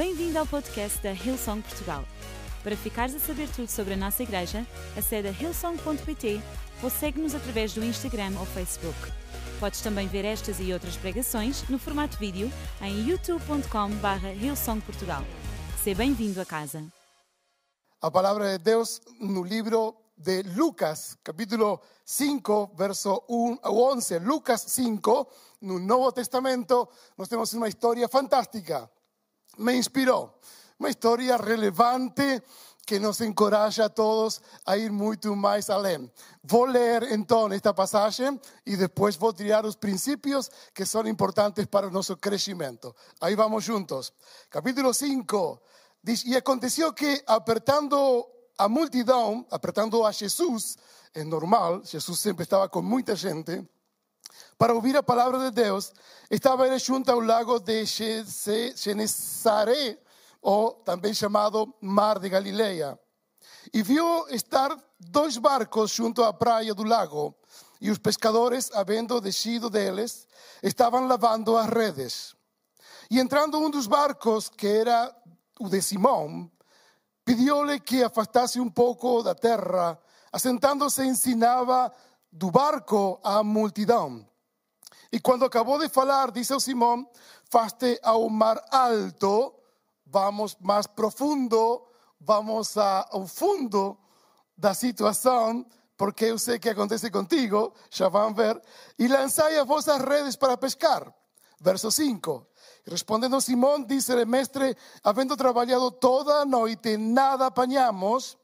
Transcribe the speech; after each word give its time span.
Bem-vindo 0.00 0.38
ao 0.38 0.46
podcast 0.46 0.98
da 1.02 1.12
Hillsong 1.12 1.60
Portugal. 1.60 2.02
Para 2.62 2.74
ficares 2.74 3.14
a 3.14 3.18
saber 3.18 3.50
tudo 3.54 3.68
sobre 3.68 3.92
a 3.92 3.96
nossa 3.98 4.22
igreja, 4.22 4.66
acede 4.96 5.28
a 5.28 5.30
hillsong.pt 5.30 6.40
ou 6.82 6.88
segue-nos 6.88 7.34
através 7.34 7.74
do 7.74 7.84
Instagram 7.84 8.32
ou 8.40 8.46
Facebook. 8.46 8.96
Podes 9.60 9.82
também 9.82 10.08
ver 10.08 10.24
estas 10.24 10.58
e 10.58 10.72
outras 10.72 10.96
pregações 10.96 11.68
no 11.68 11.78
formato 11.78 12.16
vídeo 12.16 12.50
em 12.80 13.10
youtube.com.br 13.10 14.26
hillsongportugal. 14.40 15.22
Seja 15.84 15.98
bem-vindo 15.98 16.40
a 16.40 16.46
casa. 16.46 16.82
A 18.00 18.10
palavra 18.10 18.56
de 18.56 18.64
Deus 18.64 19.02
no 19.20 19.44
livro 19.44 19.94
de 20.16 20.42
Lucas, 20.44 21.14
capítulo 21.22 21.78
5, 22.06 22.70
verso 22.74 23.22
1 23.28 23.58
a 23.62 23.70
11. 23.70 24.18
Lucas 24.20 24.62
5, 24.66 25.28
no 25.60 25.78
Novo 25.78 26.10
Testamento, 26.10 26.88
nós 27.18 27.28
temos 27.28 27.52
uma 27.52 27.68
história 27.68 28.08
fantástica. 28.08 28.90
Me 29.60 29.76
inspirou. 29.76 30.40
Uma 30.78 30.88
história 30.88 31.36
relevante 31.36 32.42
que 32.86 32.98
nos 32.98 33.20
encoraja 33.20 33.84
a 33.84 33.88
todos 33.90 34.40
a 34.64 34.78
ir 34.78 34.90
muito 34.90 35.36
mais 35.36 35.68
além. 35.68 36.10
Vou 36.42 36.64
ler 36.64 37.12
então 37.12 37.52
esta 37.52 37.74
passagem 37.74 38.40
e 38.64 38.74
depois 38.74 39.16
vou 39.16 39.34
tirar 39.34 39.66
os 39.66 39.76
princípios 39.76 40.50
que 40.74 40.86
são 40.86 41.06
importantes 41.06 41.66
para 41.66 41.86
o 41.88 41.90
nosso 41.90 42.16
crescimento. 42.16 42.96
Aí 43.20 43.36
vamos 43.36 43.62
juntos. 43.62 44.14
Capítulo 44.48 44.94
5 44.94 45.60
diz: 46.02 46.24
E 46.24 46.34
aconteceu 46.34 46.90
que, 46.94 47.22
apertando 47.26 48.26
a 48.56 48.66
multidão, 48.66 49.46
apertando 49.50 50.06
a 50.06 50.10
Jesus, 50.10 50.78
é 51.12 51.22
normal, 51.22 51.82
Jesus 51.84 52.18
sempre 52.18 52.44
estava 52.44 52.66
com 52.66 52.80
muita 52.80 53.14
gente, 53.14 53.62
para 54.60 54.74
ouvir 54.74 54.94
a 54.94 55.02
palavra 55.02 55.38
de 55.38 55.50
Deus, 55.52 55.90
estava 56.30 56.66
ele 56.66 56.78
junto 56.78 57.10
ao 57.10 57.18
lago 57.18 57.58
de 57.58 57.82
Genesaré, 58.76 59.98
ou 60.42 60.72
também 60.72 61.14
chamado 61.14 61.74
Mar 61.80 62.18
de 62.18 62.28
Galileia. 62.28 63.00
E 63.72 63.82
viu 63.82 64.28
estar 64.28 64.76
dois 64.98 65.38
barcos 65.38 65.92
junto 65.92 66.22
à 66.22 66.30
praia 66.30 66.74
do 66.74 66.84
lago, 66.84 67.34
e 67.80 67.90
os 67.90 67.96
pescadores, 67.96 68.70
havendo 68.74 69.18
descido 69.18 69.70
deles, 69.70 70.28
estavam 70.62 71.06
lavando 71.06 71.56
as 71.56 71.66
redes. 71.66 72.36
E 73.10 73.18
entrando 73.18 73.58
um 73.58 73.70
dos 73.70 73.86
barcos, 73.86 74.50
que 74.50 74.66
era 74.66 75.10
o 75.58 75.70
de 75.70 75.80
Simão, 75.80 76.50
pediu-lhe 77.24 77.80
que 77.80 78.04
afastasse 78.04 78.60
um 78.60 78.68
pouco 78.68 79.22
da 79.22 79.34
terra, 79.34 79.98
assentando-se 80.30 81.02
ensinava 81.02 81.90
do 82.30 82.50
barco 82.50 83.18
à 83.24 83.42
multidão. 83.42 84.28
E 85.12 85.18
quando 85.18 85.44
acabou 85.44 85.78
de 85.78 85.88
falar, 85.88 86.30
disse 86.30 86.52
ao 86.52 86.60
Simão: 86.60 87.08
Faste 87.44 87.98
ao 88.02 88.28
mar 88.28 88.62
alto, 88.70 89.54
vamos 90.06 90.56
mais 90.60 90.86
profundo, 90.86 91.86
vamos 92.20 92.76
ao 92.76 93.26
fundo 93.26 93.98
da 94.56 94.74
situação, 94.74 95.66
porque 95.96 96.26
eu 96.26 96.38
sei 96.38 96.58
que 96.58 96.68
acontece 96.68 97.10
contigo, 97.10 97.74
já 97.90 98.08
vão 98.08 98.32
ver, 98.32 98.60
e 98.98 99.08
lançai 99.08 99.58
as 99.58 99.66
vossas 99.66 100.00
redes 100.00 100.36
para 100.36 100.56
pescar. 100.56 101.12
Verso 101.60 101.90
5. 101.90 102.46
Respondendo 102.86 103.40
Simão, 103.40 103.82
disse-lhe, 103.84 104.24
mestre, 104.24 104.76
havendo 105.04 105.36
trabalhado 105.36 105.90
toda 105.90 106.40
a 106.40 106.44
noite, 106.46 106.96
nada 106.96 107.46
apanhamos, 107.46 108.38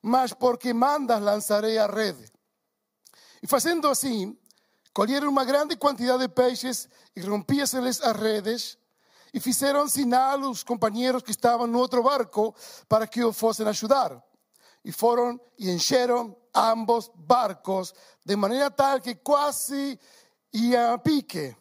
mas 0.00 0.32
porque 0.32 0.72
mandas 0.72 1.20
lançarei 1.20 1.78
a 1.78 1.86
rede. 1.86 2.32
E 3.42 3.46
fazendo 3.46 3.88
assim, 3.88 4.36
colheram 4.96 5.28
uma 5.28 5.44
grande 5.44 5.76
quantidade 5.76 6.20
de 6.20 6.28
peixes 6.28 6.88
e 7.14 7.20
rompíase-lhes 7.20 8.00
as 8.00 8.16
redes, 8.16 8.78
e 9.34 9.38
fizeram 9.38 9.86
sinal 9.86 10.40
os 10.40 10.62
companheiros 10.62 11.22
que 11.22 11.32
estavam 11.32 11.66
no 11.66 11.78
outro 11.78 12.02
barco 12.02 12.54
para 12.88 13.06
que 13.06 13.22
o 13.22 13.30
fossem 13.30 13.68
ajudar. 13.68 14.18
E 14.82 14.90
foram 14.90 15.38
e 15.58 15.70
encheram 15.70 16.34
ambos 16.54 17.10
barcos 17.14 17.92
de 18.24 18.36
maneira 18.36 18.70
tal 18.70 18.98
que 18.98 19.14
quase 19.16 20.00
iam 20.50 20.94
a 20.94 20.98
pique. 20.98 21.54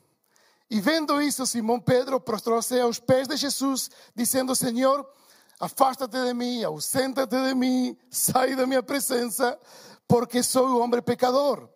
E 0.70 0.80
vendo 0.80 1.22
isso, 1.22 1.46
Simão 1.46 1.82
Pedro 1.82 2.22
prostrou-se 2.22 2.80
aos 2.80 3.02
pés 3.02 3.28
de 3.28 3.36
Jesus, 3.36 3.92
dizendo: 4.16 4.56
Senhor, 4.56 5.06
afasta-te 5.60 6.24
de 6.24 6.34
mim, 6.34 6.64
ausenta-te 6.64 7.36
de 7.36 7.54
mim, 7.54 7.98
sai 8.10 8.56
da 8.56 8.66
minha 8.66 8.82
presença, 8.82 9.60
porque 10.08 10.42
sou 10.42 10.70
um 10.70 10.82
homem 10.82 11.02
pecador. 11.02 11.75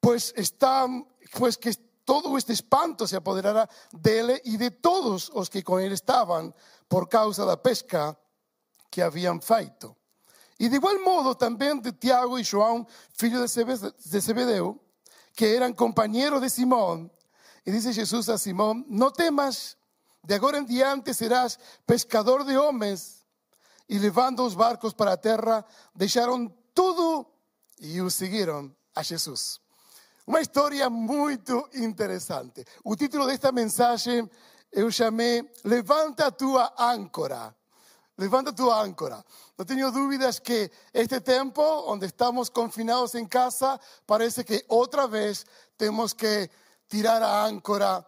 Pois 0.00 0.32
está, 0.36 0.86
pues 1.32 1.56
que 1.56 1.74
todo 2.04 2.36
este 2.38 2.52
espanto 2.52 3.06
se 3.06 3.16
apoderará 3.16 3.68
dele 3.92 4.40
e 4.44 4.56
de 4.56 4.70
todos 4.70 5.30
os 5.34 5.48
que 5.48 5.62
com 5.62 5.78
ele 5.78 5.94
estavam, 5.94 6.54
por 6.88 7.08
causa 7.08 7.44
da 7.44 7.56
pesca 7.56 8.16
que 8.90 9.02
haviam 9.02 9.40
feito. 9.40 9.94
E 10.58 10.68
de 10.68 10.76
igual 10.76 10.98
modo 11.00 11.34
também 11.34 11.78
de 11.80 11.92
Tiago 11.92 12.38
e 12.38 12.42
João, 12.42 12.86
filho 13.12 13.44
de 13.44 14.20
Zebedeu, 14.20 14.80
que 15.34 15.46
eram 15.46 15.72
companheiros 15.72 16.40
de 16.40 16.50
Simão. 16.50 17.10
E 17.64 17.70
disse 17.70 17.92
Jesus 17.92 18.28
a 18.28 18.38
Simão: 18.38 18.84
Não 18.88 19.10
temas, 19.10 19.76
de 20.24 20.34
agora 20.34 20.58
em 20.58 20.64
diante 20.64 21.14
serás 21.14 21.58
pescador 21.86 22.44
de 22.44 22.56
homens. 22.56 23.24
E 23.88 23.98
levando 23.98 24.44
os 24.44 24.54
barcos 24.54 24.92
para 24.92 25.12
a 25.12 25.16
terra, 25.16 25.64
deixaram 25.94 26.48
tudo 26.74 27.26
e 27.80 28.00
o 28.00 28.10
seguiram 28.10 28.74
a 28.94 29.02
Jesus. 29.02 29.60
Uma 30.28 30.42
história 30.42 30.90
muito 30.90 31.70
interessante. 31.72 32.62
O 32.84 32.94
título 32.94 33.26
desta 33.26 33.50
mensagem 33.50 34.30
eu 34.70 34.90
chamei 34.90 35.42
Levanta 35.64 36.26
a 36.26 36.30
tua 36.30 36.70
âncora. 36.78 37.56
Levanta 38.18 38.50
a 38.50 38.52
tua 38.52 38.78
âncora. 38.78 39.24
Não 39.56 39.64
tenho 39.64 39.90
dúvidas 39.90 40.38
que 40.38 40.70
este 40.92 41.18
tempo, 41.22 41.62
onde 41.62 42.04
estamos 42.04 42.50
confinados 42.50 43.14
em 43.14 43.26
casa, 43.26 43.80
parece 44.06 44.44
que 44.44 44.62
outra 44.68 45.08
vez 45.08 45.46
temos 45.78 46.12
que 46.12 46.50
tirar 46.90 47.22
a 47.22 47.46
âncora, 47.46 48.06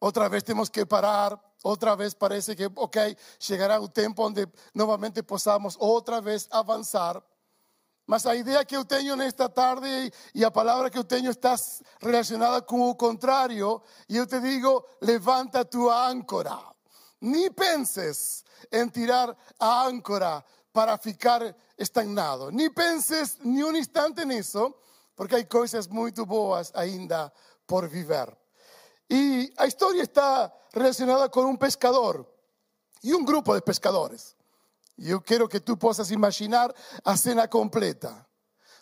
outra 0.00 0.28
vez 0.28 0.42
temos 0.42 0.68
que 0.68 0.84
parar, 0.84 1.38
outra 1.62 1.94
vez 1.94 2.14
parece 2.14 2.56
que, 2.56 2.68
ok, 2.74 3.16
chegará 3.38 3.78
o 3.78 3.88
tempo 3.88 4.26
onde 4.26 4.44
novamente 4.74 5.22
possamos 5.22 5.76
outra 5.78 6.20
vez 6.20 6.48
avançar. 6.50 7.22
Mas 8.08 8.24
a 8.24 8.34
ideia 8.34 8.64
que 8.64 8.74
eu 8.74 8.86
tenho 8.86 9.14
nesta 9.14 9.50
tarde 9.50 9.86
e 10.34 10.42
a 10.42 10.50
palavra 10.50 10.88
que 10.88 10.96
eu 10.96 11.04
tenho 11.04 11.30
está 11.30 11.54
relacionada 12.00 12.62
com 12.62 12.88
o 12.88 12.94
contrário. 12.94 13.82
E 14.08 14.16
eu 14.16 14.26
te 14.26 14.40
digo: 14.40 14.82
levanta 14.98 15.62
tua 15.62 16.08
âncora. 16.08 16.58
Nem 17.20 17.52
penses 17.52 18.42
em 18.72 18.88
tirar 18.88 19.36
a 19.60 19.84
âncora 19.84 20.42
para 20.72 20.96
ficar 20.96 21.54
estagnado. 21.76 22.50
Nem 22.50 22.72
penses 22.72 23.36
nem 23.44 23.62
um 23.62 23.76
instante 23.76 24.24
nisso, 24.24 24.74
porque 25.14 25.36
há 25.36 25.44
coisas 25.44 25.86
muito 25.86 26.24
boas 26.24 26.72
ainda 26.74 27.30
por 27.66 27.86
viver. 27.86 28.34
E 29.10 29.52
a 29.58 29.66
história 29.66 30.00
está 30.00 30.50
relacionada 30.72 31.28
com 31.28 31.42
um 31.42 31.56
pescador 31.56 32.26
e 33.04 33.14
um 33.14 33.22
grupo 33.22 33.54
de 33.54 33.60
pescadores. 33.60 34.37
Eu 34.98 35.20
quero 35.20 35.48
que 35.48 35.60
tu 35.60 35.76
possas 35.76 36.10
imaginar 36.10 36.74
a 37.04 37.16
cena 37.16 37.46
completa. 37.46 38.26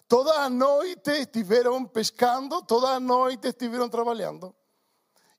Toda 0.08 0.32
a 0.44 0.48
noite 0.48 1.10
estiveram 1.10 1.84
pescando, 1.84 2.62
toda 2.62 2.90
a 2.90 3.00
noite 3.00 3.48
estiveram 3.48 3.88
trabalhando. 3.88 4.54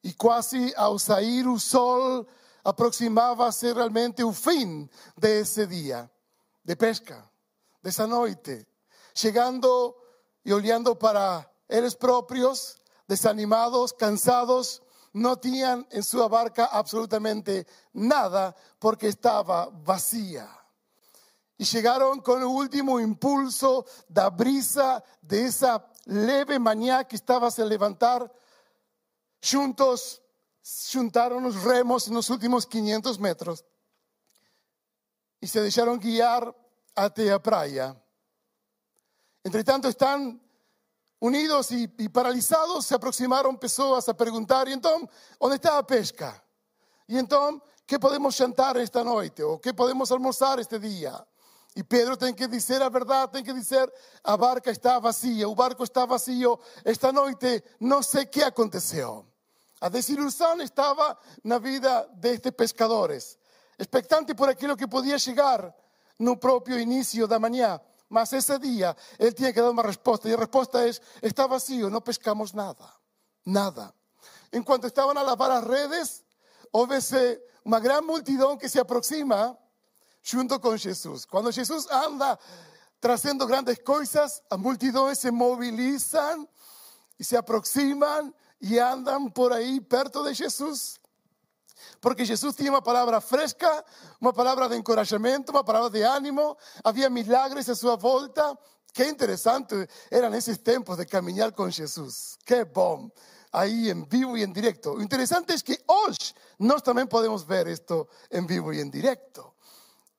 E 0.03 0.13
quase 0.13 0.73
ao 0.75 0.99
sair 0.99 1.47
o 1.47 1.57
sol, 1.57 2.27
aproximava-se 2.63 3.73
realmente 3.73 4.23
o 4.23 4.33
fim 4.33 4.89
desse 5.17 5.65
dia 5.65 6.09
de 6.63 6.75
pesca, 6.75 7.27
dessa 7.81 8.05
noite. 8.05 8.67
Chegando 9.15 9.95
e 10.45 10.53
olhando 10.53 10.95
para 10.95 11.49
eles 11.67 11.95
próprios, 11.95 12.77
desanimados, 13.07 13.93
cansados, 13.93 14.81
não 15.13 15.35
tinham 15.35 15.85
em 15.91 16.01
sua 16.01 16.29
barca 16.29 16.65
absolutamente 16.65 17.65
nada 17.93 18.53
porque 18.79 19.07
estava 19.07 19.71
vazia. 19.83 20.56
Y 21.57 21.65
llegaron 21.65 22.21
con 22.21 22.39
el 22.39 22.45
último 22.45 22.99
impulso 22.99 23.85
da 24.07 24.29
brisa 24.29 25.03
de 25.21 25.45
esa 25.45 25.83
leve 26.05 26.59
manhã 26.59 27.03
que 27.03 27.15
estaba 27.15 27.47
a 27.47 27.65
levantar. 27.65 28.31
Juntos 29.41 30.21
juntaron 30.91 31.43
los 31.43 31.63
remos 31.63 32.07
en 32.07 32.13
los 32.13 32.29
últimos 32.29 32.67
500 32.67 33.19
metros 33.19 33.65
y 35.39 35.47
se 35.47 35.61
dejaron 35.61 35.99
guiar 35.99 36.55
hasta 36.95 37.21
la 37.21 37.41
playa. 37.41 37.95
Entre 39.43 39.63
tanto 39.63 39.87
están 39.87 40.41
unidos 41.19 41.71
y, 41.71 41.83
y, 41.97 42.09
paralizados, 42.09 42.85
se 42.85 42.95
aproximaron 42.95 43.57
pessoas 43.57 44.07
a 44.09 44.13
perguntar, 44.13 44.67
e 44.67 44.73
então, 44.73 45.07
onde 45.39 45.55
está 45.55 45.77
a 45.77 45.83
pesca? 45.83 46.43
E 47.07 47.17
então, 47.17 47.61
que 47.85 47.97
podemos 47.97 48.35
jantar 48.35 48.75
esta 48.77 49.03
noite? 49.03 49.41
Ou 49.41 49.57
que 49.57 49.73
podemos 49.73 50.11
almoçar 50.11 50.59
este 50.59 50.77
dia? 50.77 51.25
E 51.77 51.83
Pedro 51.83 52.17
tem 52.17 52.33
que 52.33 52.47
dizer 52.47 52.81
a 52.81 52.89
verdade, 52.89 53.33
tem 53.33 53.43
que 53.43 53.53
dizer: 53.53 53.87
a 54.23 54.35
barca 54.35 54.71
está 54.71 54.97
vazia, 54.97 55.47
o 55.47 55.53
barco 55.53 55.83
está 55.83 56.07
vazio. 56.07 56.59
Esta 56.83 57.11
noite 57.11 57.63
não 57.79 58.01
sei 58.01 58.23
o 58.23 58.27
que 58.27 58.41
aconteceu. 58.41 59.23
A 59.79 59.87
desilusão 59.87 60.59
estava 60.59 61.15
na 61.43 61.59
vida 61.59 62.09
destes 62.15 62.51
pescadores. 62.51 63.37
expectante 63.77 64.33
por 64.33 64.49
aquilo 64.49 64.75
que 64.75 64.87
podia 64.87 65.19
chegar 65.19 65.71
no 66.17 66.35
próprio 66.35 66.79
início 66.79 67.27
da 67.27 67.37
manhã. 67.37 67.79
Mas 68.09 68.33
esse 68.33 68.57
dia 68.57 68.97
ele 69.19 69.33
tinha 69.33 69.53
que 69.53 69.61
dar 69.61 69.69
uma 69.69 69.83
resposta, 69.83 70.27
e 70.27 70.33
a 70.33 70.37
resposta 70.37 70.83
é: 70.83 70.89
está 71.21 71.45
vazio, 71.45 71.91
não 71.91 72.01
pescamos 72.01 72.53
nada, 72.53 72.91
nada. 73.45 73.93
Enquanto 74.51 74.87
estavam 74.87 75.15
a 75.15 75.21
lavar 75.21 75.51
as 75.51 75.63
redes, 75.63 76.23
houve-se 76.73 77.39
uma 77.63 77.79
grande 77.79 78.07
multidão 78.07 78.57
que 78.57 78.67
se 78.67 78.79
aproxima 78.79 79.55
junto 80.29 80.59
com 80.59 80.75
Jesus. 80.75 81.25
Quando 81.25 81.51
Jesus 81.51 81.87
anda 81.89 82.37
trazendo 82.99 83.47
grandes 83.47 83.77
coisas, 83.79 84.41
as 84.49 84.59
multidões 84.59 85.19
se 85.19 85.31
mobilizam 85.31 86.47
e 87.17 87.23
se 87.23 87.37
aproximam 87.37 88.33
e 88.59 88.77
andam 88.77 89.29
por 89.29 89.53
aí 89.53 89.79
perto 89.79 90.23
de 90.23 90.33
Jesus. 90.33 90.99
Porque 92.01 92.25
Jesús 92.25 92.55
tinha 92.55 92.71
uma 92.71 92.81
palavra 92.81 93.21
fresca, 93.21 93.85
uma 94.19 94.33
palavra 94.33 94.67
de 94.67 94.75
encorajamento, 94.75 95.51
uma 95.51 95.63
palavra 95.63 95.89
de 95.89 96.03
ánimo, 96.03 96.57
havia 96.83 97.09
milagres 97.09 97.69
a 97.69 97.75
sua 97.75 97.95
volta. 97.95 98.57
Que 98.93 99.05
interessante 99.05 99.75
eram 100.09 100.33
esses 100.33 100.57
tempos 100.57 100.97
de 100.97 101.05
caminhar 101.05 101.51
com 101.53 101.69
Jesus. 101.69 102.37
Que 102.45 102.65
bom! 102.65 103.09
Aí 103.53 103.91
em 103.91 104.03
vivo 104.03 104.37
e 104.37 104.43
em 104.43 104.51
direto. 104.51 104.93
O 104.93 105.01
interessante 105.01 105.53
é 105.53 105.57
que 105.57 105.79
hoje 105.87 106.33
nós 106.59 106.81
também 106.81 107.05
podemos 107.05 107.43
ver 107.43 107.67
isto 107.67 108.07
em 108.31 108.45
vivo 108.45 108.73
e 108.73 108.81
em 108.81 108.89
direto. 108.89 109.53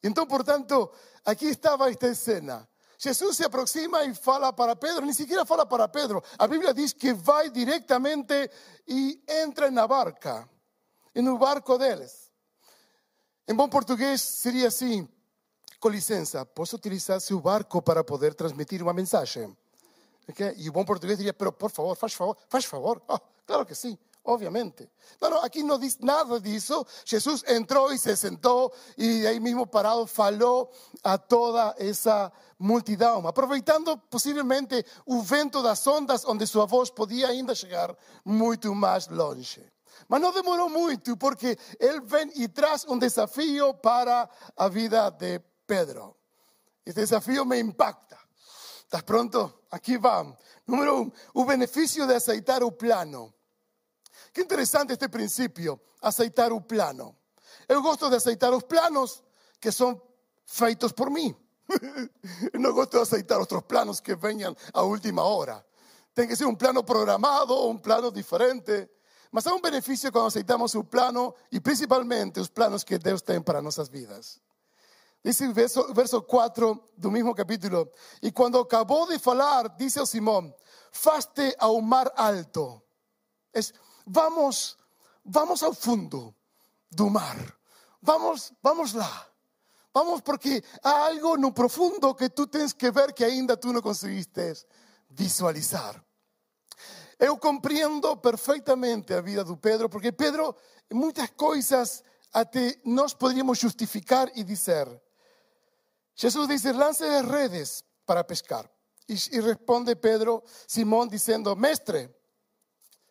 Então, 0.02 0.26
portanto, 0.26 0.90
aqui 1.24 1.46
estava 1.46 1.90
esta 1.90 2.14
cena. 2.14 2.68
Jesus 2.98 3.36
se 3.36 3.44
aproxima 3.44 4.04
e 4.04 4.14
fala 4.14 4.52
para 4.52 4.74
Pedro, 4.74 5.04
nem 5.04 5.14
sequer 5.14 5.46
fala 5.46 5.64
para 5.64 5.86
Pedro. 5.86 6.22
A 6.36 6.48
Bíblia 6.48 6.74
diz 6.74 6.92
que 6.92 7.12
vai 7.12 7.48
diretamente 7.48 8.50
e 8.86 9.22
entra 9.28 9.70
na 9.70 9.86
barca. 9.86 10.48
e 11.14 11.22
no 11.22 11.38
barco 11.38 11.78
deles. 11.78 12.30
Em 13.46 13.54
bom 13.54 13.68
português 13.68 14.20
seria 14.20 14.68
assim: 14.68 15.08
com 15.80 15.88
licença, 15.88 16.44
posso 16.44 16.76
utilizar 16.76 17.20
seu 17.20 17.40
barco 17.40 17.80
para 17.80 18.02
poder 18.02 18.34
transmitir 18.34 18.82
uma 18.82 18.92
mensagem? 18.92 19.56
Okay? 20.28 20.54
E 20.56 20.68
o 20.68 20.72
bom 20.72 20.84
português 20.84 21.18
pero 21.32 21.52
por 21.52 21.70
favor, 21.70 21.96
faz 21.96 22.14
favor, 22.14 22.36
faz 22.48 22.64
favor. 22.64 23.02
Oh, 23.08 23.18
claro 23.46 23.64
que 23.64 23.74
sim. 23.74 23.96
Obviamente. 24.24 24.90
Não, 25.20 25.30
não, 25.30 25.42
aqui 25.42 25.62
não 25.62 25.78
diz 25.78 25.98
nada 25.98 26.40
disso. 26.40 26.86
Jesus 27.04 27.42
entrou 27.48 27.92
e 27.92 27.98
se 27.98 28.14
sentou 28.16 28.72
e 28.96 29.26
aí 29.26 29.40
mesmo 29.40 29.66
parado 29.66 30.06
falou 30.06 30.70
a 31.02 31.16
toda 31.16 31.74
essa 31.78 32.30
multidão, 32.58 33.26
aproveitando 33.26 33.96
possivelmente 33.96 34.84
o 35.06 35.22
vento 35.22 35.62
das 35.62 35.86
ondas, 35.86 36.24
onde 36.24 36.46
sua 36.46 36.66
voz 36.66 36.90
podia 36.90 37.28
ainda 37.28 37.54
chegar 37.54 37.96
muito 38.24 38.74
mais 38.74 39.08
longe. 39.08 39.64
Mas 40.08 40.20
não 40.20 40.32
demorou 40.32 40.68
muito, 40.68 41.16
porque 41.16 41.58
ele 41.78 42.00
vem 42.00 42.30
e 42.36 42.48
traz 42.48 42.84
um 42.86 42.98
desafio 42.98 43.74
para 43.74 44.28
a 44.56 44.68
vida 44.68 45.10
de 45.10 45.40
Pedro. 45.66 46.16
Este 46.84 47.00
desafio 47.00 47.44
me 47.44 47.58
impacta. 47.58 48.18
¿Estás 48.84 49.02
pronto? 49.02 49.64
Aqui 49.70 49.98
vamos. 49.98 50.38
Número 50.66 51.02
um, 51.02 51.12
o 51.34 51.44
benefício 51.44 52.06
de 52.06 52.14
aceitar 52.14 52.62
o 52.62 52.72
plano. 52.72 53.34
Que 54.38 54.44
interessante 54.44 54.92
este 54.92 55.08
princípio, 55.08 55.80
aceitar 56.00 56.52
o 56.52 56.60
plano. 56.60 57.16
Eu 57.68 57.82
gosto 57.82 58.08
de 58.08 58.14
aceitar 58.14 58.52
os 58.52 58.62
planos 58.62 59.24
que 59.60 59.72
são 59.72 60.00
feitos 60.46 60.92
por 60.92 61.10
mim. 61.10 61.34
não 62.54 62.72
gosto 62.72 62.92
de 62.92 63.02
aceitar 63.02 63.40
outros 63.40 63.62
planos 63.62 63.98
que 63.98 64.14
venham 64.14 64.54
à 64.72 64.82
última 64.82 65.24
hora. 65.24 65.66
Tem 66.14 66.28
que 66.28 66.36
ser 66.36 66.44
um 66.44 66.54
plano 66.54 66.84
programado, 66.84 67.68
um 67.68 67.76
plano 67.76 68.12
diferente. 68.12 68.88
Mas 69.32 69.44
há 69.44 69.52
um 69.52 69.60
benefício 69.60 70.12
quando 70.12 70.28
aceitamos 70.28 70.72
o 70.76 70.84
plano 70.84 71.34
e 71.50 71.58
principalmente 71.58 72.38
os 72.38 72.48
planos 72.48 72.84
que 72.84 72.96
Deus 72.96 73.20
tem 73.20 73.42
para 73.42 73.60
nossas 73.60 73.88
vidas. 73.88 74.40
Diz 75.24 75.40
o 75.40 75.52
verso, 75.52 75.92
verso 75.92 76.22
4 76.22 76.90
do 76.96 77.10
mesmo 77.10 77.34
capítulo. 77.34 77.90
E 78.22 78.30
quando 78.30 78.60
acabou 78.60 79.08
de 79.08 79.18
falar, 79.18 79.68
disse 79.70 79.98
ao 79.98 80.06
Simão: 80.06 80.54
Faste 80.92 81.56
ao 81.58 81.80
mar 81.80 82.12
alto. 82.14 82.80
Es, 83.52 83.72
vamos, 84.08 84.76
vamos 85.24 85.62
ao 85.62 85.74
fundo 85.74 86.34
do 86.90 87.10
mar. 87.10 87.36
Vamos, 88.00 88.52
vamos 88.62 88.94
lá. 88.94 89.26
Vamos 89.92 90.20
porque 90.20 90.62
há 90.82 91.06
algo 91.06 91.36
no 91.36 91.52
profundo 91.52 92.14
que 92.14 92.28
tu 92.28 92.46
tens 92.46 92.72
que 92.72 92.90
ver 92.90 93.12
que 93.12 93.24
ainda 93.24 93.56
tu 93.56 93.72
não 93.72 93.82
conseguiste 93.82 94.66
visualizar. 95.10 96.02
Eu 97.18 97.36
compreendo 97.36 98.16
perfeitamente 98.16 99.12
a 99.12 99.20
vida 99.20 99.42
do 99.42 99.56
Pedro, 99.56 99.88
porque 99.88 100.12
Pedro, 100.12 100.54
muitas 100.92 101.30
coisas 101.30 102.04
até 102.32 102.78
nós 102.84 103.12
poderíamos 103.12 103.58
justificar 103.58 104.30
e 104.36 104.44
dizer. 104.44 104.86
Jesus 106.14 106.46
disse: 106.46 106.72
lance 106.72 107.02
as 107.02 107.26
redes 107.26 107.84
para 108.06 108.22
pescar. 108.22 108.70
E, 109.08 109.14
e 109.32 109.40
responde 109.40 109.96
Pedro, 109.96 110.44
Simão, 110.66 111.08
dizendo: 111.08 111.56
Mestre, 111.56 112.08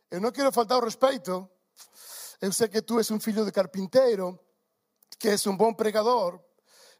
eu 0.10 0.22
não 0.22 0.32
quero 0.32 0.52
faltar 0.52 0.78
o 0.78 0.86
respeito. 0.86 1.50
Eu 2.42 2.52
sei 2.54 2.68
que 2.68 2.82
tu 2.82 2.98
és 2.98 3.10
um 3.12 3.20
filho 3.20 3.46
de 3.46 3.52
carpinteiro, 3.52 4.40
que 5.20 5.30
és 5.30 5.46
um 5.48 5.56
bom 5.56 5.74
pregador, 5.74 6.40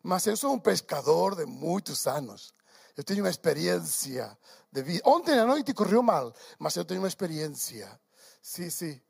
mas 0.04 0.26
eu 0.26 0.36
sou 0.36 0.54
um 0.54 0.60
pescador 0.60 1.36
de 1.36 1.46
muitos 1.46 2.08
anos. 2.08 2.54
Eu 2.96 3.04
tenho 3.04 3.24
uma 3.24 3.30
experiência 3.30 4.38
de 4.72 4.82
vida. 4.82 5.02
Ontem 5.06 5.38
à 5.38 5.46
noite 5.46 5.74
correu 5.74 6.02
mal, 6.02 6.34
mas 6.58 6.76
eu 6.76 6.84
tenho 6.84 7.02
uma 7.02 7.08
experiência. 7.08 8.00
Sim, 8.42 8.70
sim. 8.70 9.02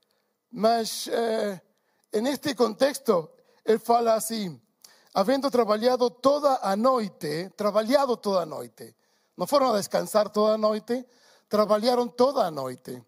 Mas 0.51 1.07
eh, 1.07 1.61
neste 2.21 2.53
contexto, 2.55 3.29
ele 3.65 3.79
fala 3.79 4.15
assim: 4.15 4.61
havendo 5.13 5.49
trabalhado 5.49 6.09
toda 6.09 6.59
a 6.61 6.75
noite, 6.75 7.49
trabalhado 7.55 8.17
toda 8.17 8.41
a 8.41 8.45
noite, 8.45 8.95
não 9.37 9.73
a 9.73 9.77
descansar 9.77 10.29
toda 10.29 10.55
a 10.55 10.57
noite, 10.57 11.05
trabalharam 11.47 12.07
toda 12.07 12.45
a 12.45 12.51
noite. 12.51 13.01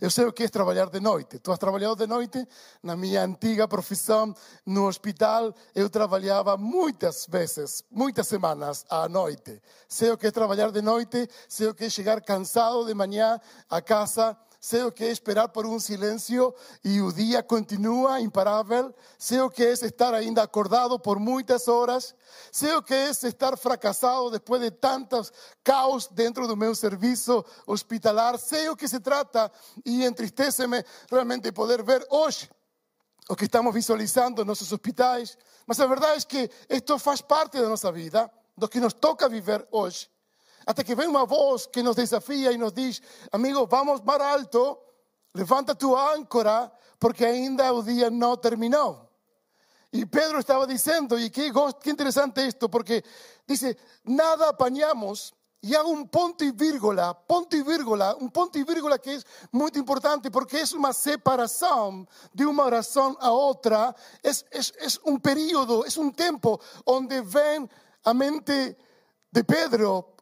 Eu 0.00 0.10
sei 0.10 0.24
o 0.24 0.32
que 0.32 0.44
é 0.44 0.48
trabalhar 0.48 0.88
de 0.90 1.00
noite. 1.00 1.38
Tu 1.38 1.52
has 1.52 1.58
trabalhado 1.58 1.96
de 1.96 2.06
noite? 2.06 2.46
Na 2.82 2.96
minha 2.96 3.22
antiga 3.24 3.68
profissão 3.68 4.34
no 4.64 4.86
hospital, 4.86 5.54
eu 5.74 5.88
trabalhava 5.90 6.56
muitas 6.56 7.26
vezes, 7.26 7.84
muitas 7.90 8.28
semanas 8.28 8.84
à 8.88 9.08
noite. 9.08 9.60
Sei 9.88 10.10
o 10.10 10.18
que 10.18 10.26
é 10.26 10.30
trabalhar 10.30 10.70
de 10.70 10.82
noite, 10.82 11.28
sei 11.48 11.68
o 11.68 11.74
que 11.74 11.84
é 11.84 11.90
chegar 11.90 12.20
cansado 12.20 12.84
de 12.86 12.94
manhã 12.94 13.40
a 13.68 13.80
casa 13.80 14.36
sei 14.64 14.84
o 14.84 14.92
que 14.92 15.02
é 15.02 15.10
esperar 15.10 15.48
por 15.48 15.66
um 15.66 15.80
silêncio 15.80 16.54
e 16.84 17.02
o 17.02 17.12
dia 17.12 17.42
continua 17.42 18.20
imparável, 18.20 18.94
sei 19.18 19.40
o 19.40 19.50
que 19.50 19.64
é 19.64 19.72
estar 19.72 20.14
ainda 20.14 20.40
acordado 20.40 21.00
por 21.00 21.18
muitas 21.18 21.66
horas, 21.66 22.14
sei 22.52 22.72
o 22.76 22.80
que 22.80 22.94
é 22.94 23.10
estar 23.10 23.58
fracassado 23.58 24.30
depois 24.30 24.62
de 24.62 24.70
tantos 24.70 25.32
caos 25.64 26.06
dentro 26.06 26.46
do 26.46 26.56
meu 26.56 26.76
serviço 26.76 27.44
hospitalar, 27.66 28.38
sei 28.38 28.68
o 28.68 28.76
que 28.76 28.86
se 28.86 29.00
trata 29.00 29.50
e 29.84 30.04
entristece-me 30.04 30.84
realmente 31.10 31.50
poder 31.50 31.82
ver 31.82 32.06
hoje 32.08 32.48
o 33.28 33.34
que 33.34 33.46
estamos 33.46 33.74
visualizando 33.74 34.44
nos 34.44 34.60
nossos 34.60 34.72
hospitais, 34.72 35.36
mas 35.66 35.80
a 35.80 35.88
verdade 35.88 36.22
é 36.22 36.26
que 36.28 36.50
isto 36.70 37.00
faz 37.00 37.20
parte 37.20 37.60
da 37.60 37.68
nossa 37.68 37.90
vida, 37.90 38.30
do 38.56 38.68
que 38.68 38.78
nos 38.78 38.92
toca 38.92 39.28
viver 39.28 39.66
hoje. 39.72 40.08
Hasta 40.66 40.84
que 40.84 40.94
vem 40.94 41.08
uma 41.08 41.26
voz 41.26 41.66
que 41.66 41.82
nos 41.82 41.96
desafia 41.96 42.52
e 42.52 42.58
nos 42.58 42.72
diz: 42.72 43.00
Amigo, 43.30 43.66
vamos 43.66 44.00
mais 44.00 44.20
alto, 44.20 44.78
levanta 45.34 45.74
tu 45.74 45.96
âncora, 45.96 46.70
porque 46.98 47.24
ainda 47.24 47.72
o 47.72 47.82
dia 47.82 48.10
não 48.10 48.36
terminou. 48.36 49.08
E 49.92 50.06
Pedro 50.06 50.38
estava 50.38 50.66
dizendo, 50.66 51.18
e 51.18 51.28
que, 51.28 51.50
que 51.82 51.90
interessante 51.90 52.46
isto, 52.46 52.68
porque 52.68 53.04
dice: 53.46 53.76
Nada 54.04 54.48
apanhamos. 54.48 55.32
E 55.64 55.76
há 55.76 55.84
um 55.84 56.04
ponto 56.04 56.42
e 56.42 56.50
vírgula, 56.50 57.14
ponto 57.14 57.54
e 57.54 57.62
vírgula, 57.62 58.16
um 58.20 58.28
ponto 58.28 58.58
e 58.58 58.64
vírgula 58.64 58.98
que 58.98 59.10
é 59.10 59.20
muito 59.52 59.78
importante 59.78 60.28
porque 60.28 60.56
é 60.56 60.64
uma 60.74 60.92
separação 60.92 62.04
de 62.34 62.44
uma 62.44 62.64
oração 62.64 63.16
a 63.20 63.30
outra, 63.30 63.94
é, 64.24 64.30
é, 64.30 64.58
é 64.58 64.88
um 65.06 65.20
período, 65.20 65.84
é 65.84 66.00
um 66.00 66.10
tempo 66.10 66.60
onde 66.84 67.22
vem 67.22 67.70
a 68.04 68.12
mente 68.12 68.76
de 69.30 69.44
Pedro 69.44 70.12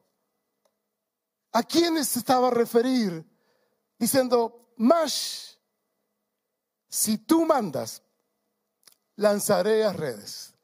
a 1.52 1.62
quién 1.62 2.02
se 2.04 2.18
estaba 2.18 2.48
a 2.48 2.50
referir 2.54 3.24
diciendo, 3.98 4.68
mas 4.76 5.58
si 6.88 7.18
tú 7.18 7.44
mandas, 7.44 8.02
lanzaré 9.16 9.84
as 9.84 9.96
redes. 9.96 10.54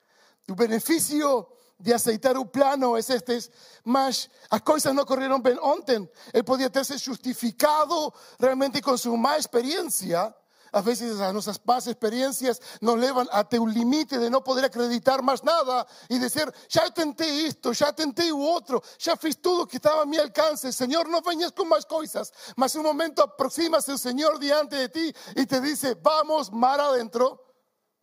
O 0.49 0.55
beneficio 0.55 1.49
de 1.79 1.93
aceitar 1.93 2.37
o 2.39 2.47
plano 2.47 2.97
es 2.97 3.11
este, 3.11 3.51
mas 3.85 4.31
as 4.49 4.63
coisas 4.63 4.95
não 4.95 5.05
correram 5.05 5.41
bem 5.41 5.59
ontem. 5.61 6.09
Ele 6.33 6.43
podia 6.43 6.71
ter 6.71 6.85
justificado 6.99 8.13
realmente 8.39 8.81
com 8.81 8.97
sua 8.97 9.17
má 9.17 9.37
experiência 9.37 10.35
a 10.73 10.81
veces 10.81 11.21
a 11.21 11.33
nuestras 11.33 11.61
más 11.65 11.87
experiencias 11.87 12.61
nos 12.81 12.97
llevan 12.99 13.29
hasta 13.33 13.61
un 13.61 13.73
límite 13.73 14.19
de 14.19 14.31
no 14.31 14.43
poder 14.43 14.65
acreditar 14.65 15.23
más 15.23 15.43
nada 15.45 15.87
y 16.09 16.19
decir, 16.19 16.53
ya 16.69 16.87
intenté 16.87 17.47
esto, 17.47 17.73
ya 17.73 17.89
intenté 17.89 18.31
otro, 18.33 18.83
ya 18.99 19.17
fiz 19.17 19.39
todo 19.41 19.67
que 19.67 19.77
estaba 19.77 20.03
a 20.03 20.07
mi 20.07 20.19
alcance. 20.19 20.73
Señor, 20.73 21.09
no 21.09 21.23
vengas 21.23 21.53
con 21.53 21.69
más 21.69 21.87
cosas. 21.87 22.33
Mas 22.57 22.75
un 22.75 22.83
momento 22.83 23.23
aproximas 23.23 23.89
el 23.89 23.99
Señor 23.99 24.39
diante 24.39 24.77
de 24.77 24.89
ti 24.89 25.15
y 25.35 25.47
te 25.47 25.61
dice, 25.61 25.95
vamos 25.95 26.53
mar 26.53 26.81
adentro, 26.81 27.45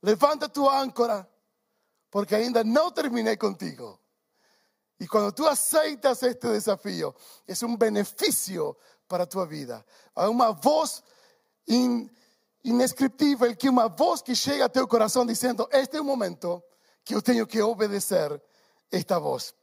levanta 0.02 0.48
tu 0.48 0.70
áncora 0.70 1.28
porque 2.14 2.36
ainda 2.36 2.64
não 2.64 2.92
terminei 2.92 3.36
contigo. 3.36 4.00
E 5.00 5.08
quando 5.08 5.34
tu 5.34 5.48
aceitas 5.48 6.22
este 6.22 6.48
desafio, 6.48 7.14
é 7.48 7.66
um 7.66 7.76
benefício 7.76 8.78
para 9.08 9.24
a 9.24 9.28
tua 9.28 9.48
vida. 9.48 9.84
Há 10.16 10.30
uma 10.30 10.52
voz 10.52 11.04
in, 11.68 12.08
inescriptível, 12.64 13.56
que 13.56 13.70
uma 13.70 13.88
voz 13.88 14.22
que 14.22 14.36
chega 14.36 14.66
a 14.66 14.70
teu 14.70 14.88
coração 14.88 15.26
dizendo: 15.26 15.68
Este 15.72 15.98
é 15.98 16.02
o 16.02 16.06
momento 16.06 16.64
que 17.04 17.14
eu 17.14 17.22
tenho 17.22 17.46
que 17.46 17.62
obedecer 17.62 18.42
esta 18.92 19.20
voz. 19.20 19.54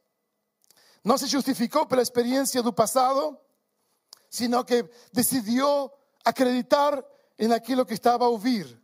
Não 1.03 1.17
se 1.17 1.27
justificou 1.27 1.87
pela 1.87 2.03
experiência 2.03 2.63
do 2.63 2.73
passado, 2.73 3.37
sino 4.29 4.63
que 4.65 4.85
decidiu 5.13 5.91
acreditar 6.25 7.03
em 7.39 7.53
aquilo 7.53 7.87
que 7.87 7.95
estava 7.95 8.25
a 8.25 8.29
ouvir. 8.29 8.79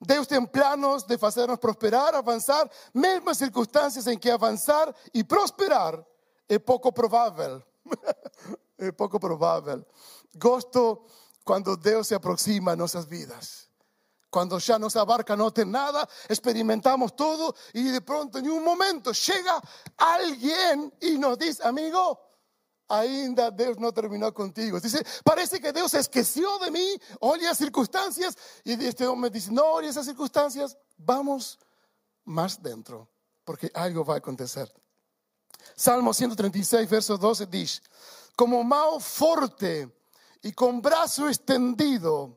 Deus 0.00 0.26
tem 0.26 0.44
planos 0.44 1.02
de 1.04 1.16
fazer-nos 1.18 1.58
prosperar, 1.58 2.14
avançar, 2.14 2.68
mesmo 2.94 3.30
em 3.30 3.34
circunstâncias 3.34 4.06
em 4.06 4.18
que 4.18 4.30
avançar 4.30 4.94
e 5.12 5.24
prosperar 5.24 6.04
é 6.48 6.58
pouco 6.58 6.92
provável. 6.92 7.62
é 8.78 8.92
pouco 8.92 9.18
provável. 9.20 9.84
Gosto 10.36 11.04
quando 11.48 11.78
Deus 11.78 12.08
se 12.08 12.14
aproxima 12.14 12.72
a 12.72 12.76
nossas 12.76 13.06
vidas. 13.06 13.70
Quando 14.30 14.60
já 14.60 14.78
nossa 14.78 15.02
barca 15.02 15.34
não 15.34 15.50
tem 15.50 15.64
nada, 15.64 16.06
experimentamos 16.28 17.10
tudo 17.12 17.54
e 17.72 17.90
de 17.90 18.02
pronto, 18.02 18.38
em 18.38 18.50
um 18.50 18.62
momento, 18.62 19.14
chega 19.14 19.58
alguém 19.96 20.92
e 21.00 21.16
nos 21.16 21.38
diz: 21.38 21.58
Amigo, 21.62 22.18
ainda 22.86 23.50
Deus 23.50 23.78
não 23.78 23.90
terminou 23.90 24.30
contigo. 24.30 24.78
Dice, 24.78 25.02
parece 25.24 25.58
que 25.58 25.72
Deus 25.72 25.94
esqueceu 25.94 26.58
de 26.58 26.70
mim, 26.70 26.98
olha 27.18 27.50
as 27.50 27.56
circunstâncias, 27.56 28.36
e 28.62 28.72
este 28.72 29.06
homem 29.06 29.30
diz, 29.30 29.48
não 29.48 29.64
olhe 29.72 29.88
essas 29.88 30.04
circunstâncias, 30.04 30.76
vamos 30.98 31.58
mais 32.26 32.58
dentro, 32.58 33.08
porque 33.42 33.70
algo 33.72 34.04
vai 34.04 34.18
acontecer. 34.18 34.70
Salmo 35.74 36.12
136, 36.12 36.86
verso 36.86 37.16
12 37.16 37.46
diz, 37.46 37.80
como 38.36 38.62
mão 38.62 39.00
forte 39.00 39.90
e 40.42 40.52
com 40.52 40.80
braço 40.80 41.28
estendido, 41.28 42.36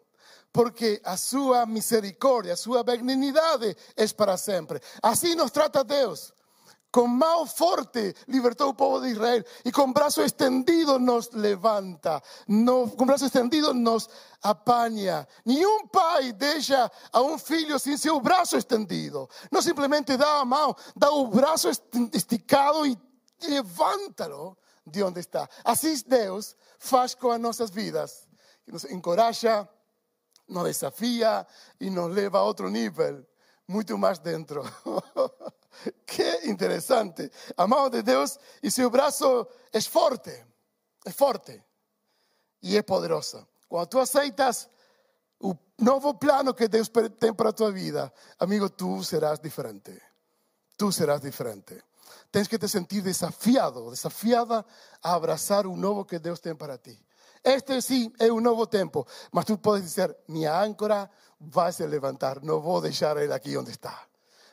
porque 0.51 1.01
a 1.03 1.15
sua 1.17 1.65
misericórdia, 1.65 2.53
a 2.53 2.57
sua 2.57 2.83
benignidade 2.83 3.75
é 3.95 4.07
para 4.09 4.37
sempre. 4.37 4.79
Assim 5.01 5.35
nos 5.35 5.51
trata 5.51 5.83
Deus 5.83 6.33
con 6.91 7.17
mano 7.17 7.45
forte 7.45 8.13
libertó 8.27 8.67
al 8.67 8.75
pueblo 8.75 8.99
de 8.99 9.11
Israel 9.11 9.45
y 9.63 9.71
con 9.71 9.93
brazo 9.93 10.21
extendido 10.21 10.99
nos 10.99 11.33
levanta, 11.33 12.21
no, 12.47 12.91
con 12.95 13.07
brazo 13.07 13.25
extendido 13.25 13.73
nos 13.73 14.09
apaña. 14.41 15.25
Un 15.45 15.89
pai 15.89 16.33
deja 16.33 16.91
a 17.13 17.21
un 17.21 17.39
filho 17.39 17.79
sin 17.79 17.97
su 17.97 18.19
brazo 18.19 18.57
extendido. 18.57 19.29
No 19.49 19.61
simplemente 19.61 20.17
da 20.17 20.41
a 20.41 20.45
mão, 20.45 20.75
da 20.93 21.09
o 21.11 21.27
brazo 21.27 21.69
esticado 21.69 22.85
y 22.85 22.97
levántalo 23.47 24.57
de 24.85 24.99
donde 24.99 25.21
está. 25.21 25.49
Así 25.63 26.03
Deus 26.05 26.55
faz 26.79 27.15
com 27.15 27.31
as 27.31 27.39
nossas 27.39 27.71
vidas, 27.71 28.27
que 28.65 28.71
nos 28.71 28.85
encoraja, 28.85 29.69
nos 30.47 30.65
desafía 30.65 31.47
y 31.79 31.89
nos 31.89 32.11
leva 32.11 32.39
a 32.39 32.43
otro 32.43 32.69
nível, 32.69 33.27
muito 33.67 33.97
mais 33.97 34.19
dentro. 34.19 34.63
Qué 36.05 36.39
interesante. 36.43 37.31
Amado 37.55 37.89
de 37.89 38.03
Dios 38.03 38.39
y 38.61 38.69
su 38.69 38.89
brazo 38.89 39.49
es 39.71 39.87
fuerte, 39.87 40.45
es 41.05 41.15
fuerte 41.15 41.65
y 42.59 42.75
es 42.75 42.83
poderoso. 42.83 43.47
Cuando 43.67 43.87
tú 43.87 43.99
aceitas 43.99 44.69
un 45.39 45.59
nuevo 45.77 46.19
plano 46.19 46.55
que 46.55 46.67
Dios 46.67 46.91
tiene 46.91 47.33
para 47.35 47.53
tu 47.53 47.71
vida, 47.71 48.13
amigo, 48.37 48.69
tú 48.69 49.03
serás 49.03 49.41
diferente. 49.41 50.01
Tú 50.75 50.91
serás 50.91 51.21
diferente. 51.21 51.83
Tienes 52.31 52.47
que 52.47 52.57
te 52.57 52.67
sentir 52.67 53.03
desafiado, 53.03 53.91
desafiada 53.91 54.65
a 55.01 55.13
abrazar 55.13 55.67
un 55.67 55.79
nuevo 55.81 56.07
que 56.07 56.17
Dios 56.17 56.39
tiene 56.39 56.57
para 56.57 56.77
ti. 56.77 56.97
Este 57.43 57.81
sí 57.81 58.11
es 58.17 58.29
un 58.29 58.43
nuevo 58.43 58.67
tiempo, 58.67 59.05
mas 59.31 59.45
tú 59.45 59.59
puedes 59.59 59.83
decir, 59.83 60.15
mi 60.27 60.45
áncora 60.45 61.11
va 61.39 61.67
a 61.67 61.87
levantar, 61.87 62.41
no 62.43 62.61
voy 62.61 62.79
a 62.79 62.89
dejar 62.89 63.17
él 63.17 63.33
aquí 63.33 63.51
donde 63.51 63.71
está. 63.71 64.07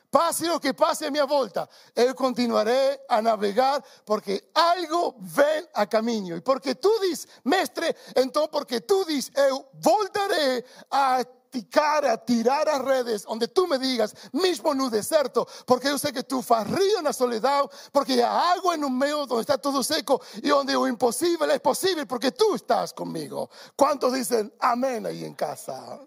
Pase 0.09 0.47
lo 0.47 0.59
que 0.59 0.73
pase 0.73 1.05
a 1.05 1.11
mi 1.11 1.19
volta, 1.19 1.69
eu 1.95 2.15
continuaré 2.15 2.99
a 3.07 3.21
navegar 3.21 3.83
porque 4.03 4.49
algo 4.55 5.15
ven 5.19 5.69
a 5.75 5.85
caminho. 5.85 6.35
E 6.35 6.41
porque 6.41 6.73
tu 6.73 6.89
diz, 6.99 7.27
mestre, 7.43 7.95
então 8.15 8.47
porque 8.47 8.81
tu 8.81 9.05
diz, 9.05 9.29
eu 9.35 9.67
voltaré 9.73 10.65
a 10.89 11.23
ticar, 11.51 12.05
a 12.05 12.17
tirar 12.17 12.67
as 12.67 12.83
redes 12.83 13.25
onde 13.27 13.47
tu 13.47 13.67
me 13.67 13.77
digas, 13.77 14.13
mesmo 14.33 14.73
no 14.73 14.89
deserto, 14.89 15.47
porque 15.65 15.87
eu 15.87 15.97
sei 15.97 16.11
que 16.11 16.23
tu 16.23 16.41
faz 16.41 16.67
rio 16.67 17.01
na 17.01 17.13
solidão, 17.13 17.69
porque 17.91 18.21
há 18.21 18.31
água 18.53 18.77
no 18.77 18.89
meio 18.89 19.21
onde 19.23 19.41
está 19.41 19.57
tudo 19.57 19.83
seco 19.83 20.21
e 20.43 20.51
onde 20.51 20.75
o 20.75 20.87
impossível 20.87 21.49
é 21.49 21.59
possível, 21.59 22.05
porque 22.05 22.31
tu 22.31 22.55
estás 22.55 22.91
comigo. 22.91 23.49
Quantos 23.75 24.13
dizem 24.13 24.51
amém 24.59 25.05
aí 25.05 25.25
em 25.25 25.33
casa? 25.33 25.99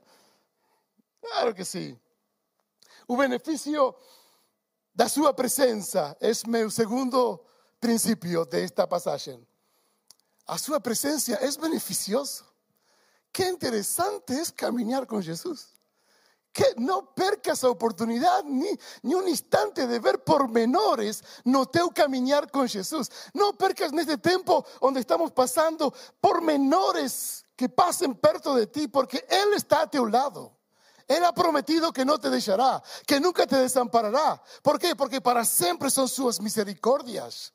Claro 1.21 1.55
que 1.55 1.65
sim. 1.65 1.99
O 3.07 3.17
beneficio 3.17 3.95
da 4.95 5.09
sua 5.09 5.33
presença 5.33 6.17
é 6.21 6.31
meu 6.49 6.71
segundo 6.71 7.41
princípio 7.81 8.45
desta 8.45 8.87
passagem. 8.87 9.47
A 10.47 10.59
sua 10.59 10.81
presença 10.81 11.33
é 11.35 11.51
beneficioso. 11.61 12.45
Que 13.33 13.49
interessante 13.49 14.33
é 14.35 14.45
caminhar 14.55 15.07
com 15.07 15.21
Jesus. 15.21 15.69
Que 16.53 16.75
não 16.79 17.07
percas 17.07 17.65
a 17.65 17.71
oportunidade 17.71 18.47
nem, 18.47 18.79
nem 19.03 19.17
um 19.17 19.27
instante 19.27 19.87
de 19.87 19.99
ver 19.99 20.19
pormenores 20.19 21.23
no 21.45 21.65
teu 21.65 21.91
caminhar 21.91 22.51
com 22.51 22.67
Jesus. 22.67 23.09
Não 23.33 23.55
percas 23.55 23.91
neste 23.91 24.19
tempo 24.19 24.65
onde 24.81 25.01
estamos 25.01 25.31
passando 25.31 25.93
pormenores 26.21 27.43
que 27.57 27.69
passem 27.69 28.13
perto 28.13 28.55
de 28.55 28.67
ti, 28.67 28.89
porque 28.89 29.25
Ele 29.31 29.57
está 29.57 29.83
a 29.83 29.87
teu 29.87 30.05
lado. 30.05 30.53
Él 31.09 31.25
ha 31.25 31.33
prometido 31.33 31.93
que 31.93 32.05
no 32.05 32.19
te 32.19 32.31
dejará, 32.31 32.83
que 33.07 33.21
nunca 33.21 33.47
te 33.47 33.57
desamparará. 33.57 34.43
¿Por 34.63 34.79
qué? 34.79 34.95
Porque 34.95 35.21
para 35.21 35.45
siempre 35.45 35.91
son 35.91 36.09
sus 36.09 36.41
misericordias. 36.41 37.53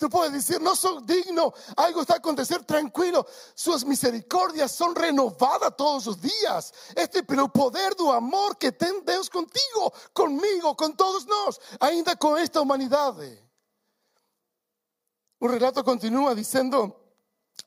Tú 0.00 0.08
puedes 0.08 0.32
decir, 0.32 0.62
no 0.62 0.74
soy 0.74 1.02
digno, 1.04 1.52
algo 1.76 2.00
está 2.00 2.14
a 2.14 2.16
acontecer, 2.16 2.64
tranquilo. 2.64 3.26
Sus 3.54 3.84
misericordias 3.84 4.72
son 4.72 4.94
renovadas 4.94 5.76
todos 5.76 6.06
los 6.06 6.18
días. 6.18 6.72
Este 6.96 7.22
pero 7.22 7.52
poder 7.52 7.94
do 7.94 8.10
amor 8.10 8.56
que 8.56 8.72
ten 8.72 9.04
Dios 9.04 9.28
contigo, 9.28 9.92
conmigo, 10.14 10.74
con 10.74 10.96
todos 10.96 11.26
nós, 11.26 11.60
ainda 11.78 12.16
con 12.16 12.38
esta 12.38 12.62
humanidad. 12.62 13.14
Un 15.38 15.50
relato 15.50 15.84
continúa 15.84 16.34
diciendo, 16.34 16.96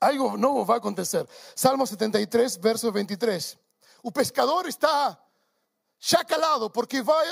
algo 0.00 0.36
nuevo 0.36 0.66
va 0.66 0.74
a 0.74 0.78
acontecer. 0.78 1.28
Salmo 1.54 1.86
73, 1.86 2.60
verso 2.60 2.90
23. 2.90 3.56
O 4.02 4.10
pescador 4.10 4.66
está 4.66 5.24
já 6.00 6.24
calado 6.24 6.68
porque 6.68 7.00
vai 7.00 7.28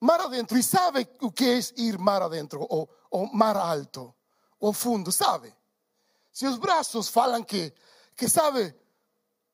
mar 0.00 0.22
adentro 0.22 0.56
e 0.56 0.62
sabe 0.62 1.06
o 1.20 1.30
que 1.30 1.44
é 1.44 1.60
ir 1.76 1.98
mar 1.98 2.22
adentro 2.22 2.66
ou 3.10 3.32
mar 3.32 3.56
alto 3.56 4.14
ou 4.60 4.72
fundo, 4.72 5.10
sabe? 5.12 5.54
Se 6.32 6.46
os 6.46 6.58
braços 6.58 7.08
falam 7.08 7.42
que, 7.42 7.72
que 8.16 8.28
sabe 8.28 8.74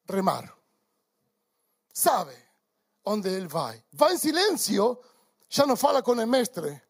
remar, 0.08 0.52
sabe 1.92 2.36
onde 3.04 3.28
ele 3.28 3.46
vai. 3.46 3.82
Vai 3.92 4.14
em 4.14 4.18
silêncio, 4.18 4.98
já 5.48 5.66
não 5.66 5.76
fala 5.76 6.02
com 6.02 6.12
o 6.12 6.26
mestre. 6.26 6.82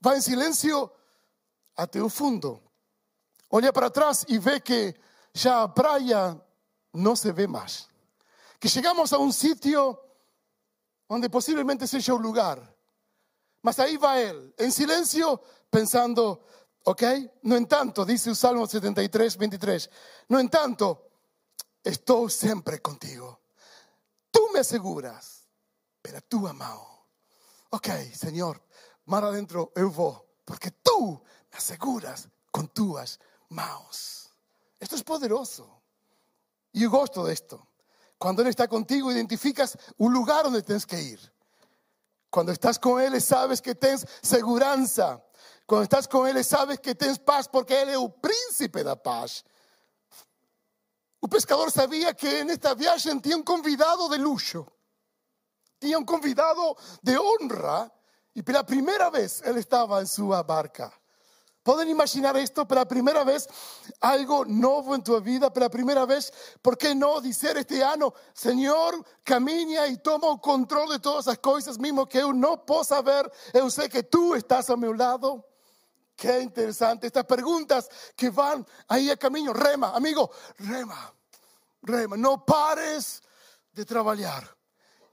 Vai 0.00 0.18
em 0.18 0.20
silêncio 0.20 0.90
até 1.76 2.00
o 2.00 2.08
fundo. 2.08 2.62
Olha 3.50 3.72
para 3.72 3.90
trás 3.90 4.24
e 4.28 4.38
vê 4.38 4.60
que 4.60 4.94
já 5.32 5.62
a 5.62 5.68
praia 5.68 6.40
não 6.92 7.14
se 7.14 7.32
vê 7.32 7.46
mais. 7.46 7.88
Que 8.58 8.68
chegamos 8.68 9.12
a 9.12 9.18
um 9.18 9.30
sitio 9.30 9.98
donde 11.08 11.28
posiblemente 11.28 11.86
sea 11.86 12.14
un 12.14 12.22
lugar. 12.22 12.75
Mas 13.66 13.80
ahí 13.80 13.96
va 13.96 14.20
él, 14.20 14.54
en 14.58 14.70
silencio, 14.70 15.42
pensando, 15.68 16.40
ok, 16.84 17.02
no 17.42 17.56
en 17.56 17.66
tanto, 17.66 18.04
dice 18.04 18.30
el 18.30 18.36
Salmo 18.36 18.64
73, 18.64 19.36
23, 19.36 19.90
no 20.28 20.38
en 20.38 20.48
tanto, 20.48 21.08
estoy 21.82 22.30
siempre 22.30 22.80
contigo. 22.80 23.40
Tú 24.30 24.50
me 24.54 24.60
aseguras, 24.60 25.48
pero 26.00 26.20
tú 26.20 26.46
amado. 26.46 26.86
Ok, 27.70 27.88
Señor, 28.14 28.62
mar 29.06 29.24
adentro 29.24 29.72
eu 29.74 29.90
vou, 29.90 30.24
porque 30.44 30.70
tú 30.70 31.20
me 31.50 31.58
aseguras 31.58 32.28
con 32.52 32.68
tus 32.68 33.18
manos. 33.48 34.30
Esto 34.78 34.94
es 34.94 35.02
poderoso. 35.02 35.82
Y 36.70 36.82
yo 36.82 36.90
gosto 36.90 37.24
de 37.24 37.32
esto. 37.32 37.66
Cuando 38.16 38.42
Él 38.42 38.48
está 38.48 38.68
contigo, 38.68 39.10
identificas 39.10 39.76
un 39.96 40.12
lugar 40.12 40.44
donde 40.44 40.62
tienes 40.62 40.86
que 40.86 41.02
ir. 41.02 41.35
Cuando 42.30 42.52
estás 42.52 42.78
con 42.78 43.00
Él, 43.00 43.20
sabes 43.20 43.60
que 43.62 43.74
tienes 43.74 44.06
seguridad. 44.22 45.22
Cuando 45.64 45.82
estás 45.82 46.06
con 46.06 46.26
Él, 46.26 46.44
sabes 46.44 46.80
que 46.80 46.94
tienes 46.94 47.18
paz 47.18 47.48
porque 47.48 47.80
Él 47.80 47.88
es 47.90 47.96
el 47.96 48.12
príncipe 48.20 48.82
da 48.84 49.00
paz. 49.00 49.44
El 51.20 51.28
pescador 51.28 51.72
sabía 51.72 52.14
que 52.14 52.40
en 52.40 52.50
esta 52.50 52.74
viaje 52.74 53.14
tenía 53.20 53.36
un 53.36 53.42
convidado 53.42 54.08
de 54.08 54.18
lujo, 54.18 54.72
tenía 55.78 55.98
un 55.98 56.04
convidado 56.04 56.76
de 57.02 57.16
honra 57.18 57.90
Y 58.36 58.42
pela 58.42 58.62
primeira 58.62 59.08
vez 59.08 59.40
ele 59.46 59.60
estava 59.60 60.02
em 60.02 60.06
sua 60.06 60.42
barca. 60.42 60.92
Podem 61.66 61.90
imaginar 61.90 62.36
esto 62.36 62.64
pela 62.64 62.86
primeira 62.86 63.24
vez, 63.24 63.48
algo 64.00 64.44
novo 64.44 64.94
em 64.94 65.00
tua 65.00 65.20
vida, 65.20 65.50
pela 65.50 65.68
primeira 65.68 66.06
vez, 66.06 66.30
por 66.62 66.76
que 66.76 66.94
não 66.94 67.20
dizer 67.20 67.56
este 67.56 67.80
ano, 67.80 68.14
Senhor, 68.32 69.04
caminha 69.24 69.84
e 69.88 69.96
toma 69.96 70.28
o 70.28 70.38
controle 70.38 70.92
de 70.92 71.00
todas 71.00 71.26
as 71.26 71.36
coisas, 71.38 71.76
mesmo 71.76 72.06
que 72.06 72.18
eu 72.18 72.32
não 72.32 72.56
possa 72.56 73.02
ver, 73.02 73.28
eu 73.52 73.68
sei 73.68 73.88
que 73.88 74.04
tu 74.04 74.36
estás 74.36 74.70
ao 74.70 74.76
meu 74.76 74.92
lado. 74.92 75.42
Qué 76.16 76.40
interesante. 76.40 77.08
Estas 77.08 77.24
preguntas 77.24 77.90
que 78.14 78.30
van 78.30 78.64
ahí 78.88 79.10
a 79.10 79.16
camino. 79.16 79.52
Rema, 79.52 79.88
amigo, 79.88 80.30
rema, 80.60 81.12
rema. 81.82 82.16
No 82.16 82.44
pares 82.46 83.20
de 83.72 83.84
trabajar. 83.84 84.55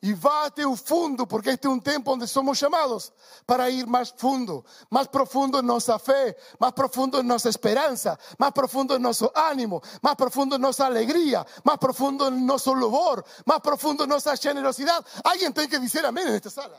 Y 0.03 0.13
va 0.15 0.47
a 0.47 0.67
un 0.67 0.77
fundo, 0.77 1.25
porque 1.25 1.51
este 1.51 1.69
es 1.69 1.73
un 1.73 1.81
tiempo 1.81 2.11
donde 2.11 2.27
somos 2.27 2.59
llamados 2.59 3.13
para 3.45 3.69
ir 3.69 3.87
más 3.87 4.11
fundo, 4.11 4.65
más 4.89 5.07
profundo 5.07 5.59
en 5.59 5.65
nuestra 5.65 5.97
fe, 5.97 6.35
más 6.59 6.73
profundo 6.73 7.21
en 7.21 7.27
nuestra 7.27 7.49
esperanza, 7.49 8.19
más 8.37 8.51
profundo 8.51 8.97
en 8.97 9.01
nuestro 9.01 9.31
ánimo, 9.33 9.81
más 10.01 10.17
profundo 10.17 10.57
en 10.57 10.61
nuestra 10.61 10.87
alegría, 10.87 11.47
más 11.63 11.77
profundo 11.77 12.27
en 12.27 12.45
nuestro 12.45 12.75
louvor, 12.75 13.23
más 13.45 13.61
profundo 13.61 14.03
en 14.03 14.09
nuestra 14.09 14.35
generosidad. 14.35 15.05
Alguien 15.23 15.53
tiene 15.53 15.69
que 15.69 15.79
decir 15.79 16.05
amén 16.05 16.27
en 16.27 16.35
esta 16.35 16.49
sala. 16.49 16.77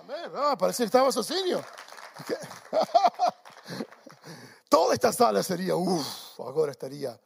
amén. 0.00 0.30
Ah, 0.36 0.54
parece 0.58 0.82
que 0.82 0.88
estaba 0.88 1.10
sozinho. 1.10 1.62
Toda 4.68 4.92
esta 4.92 5.14
sala 5.14 5.42
sería, 5.42 5.76
uff, 5.76 6.38
ahora 6.40 6.72
estaría 6.72 7.18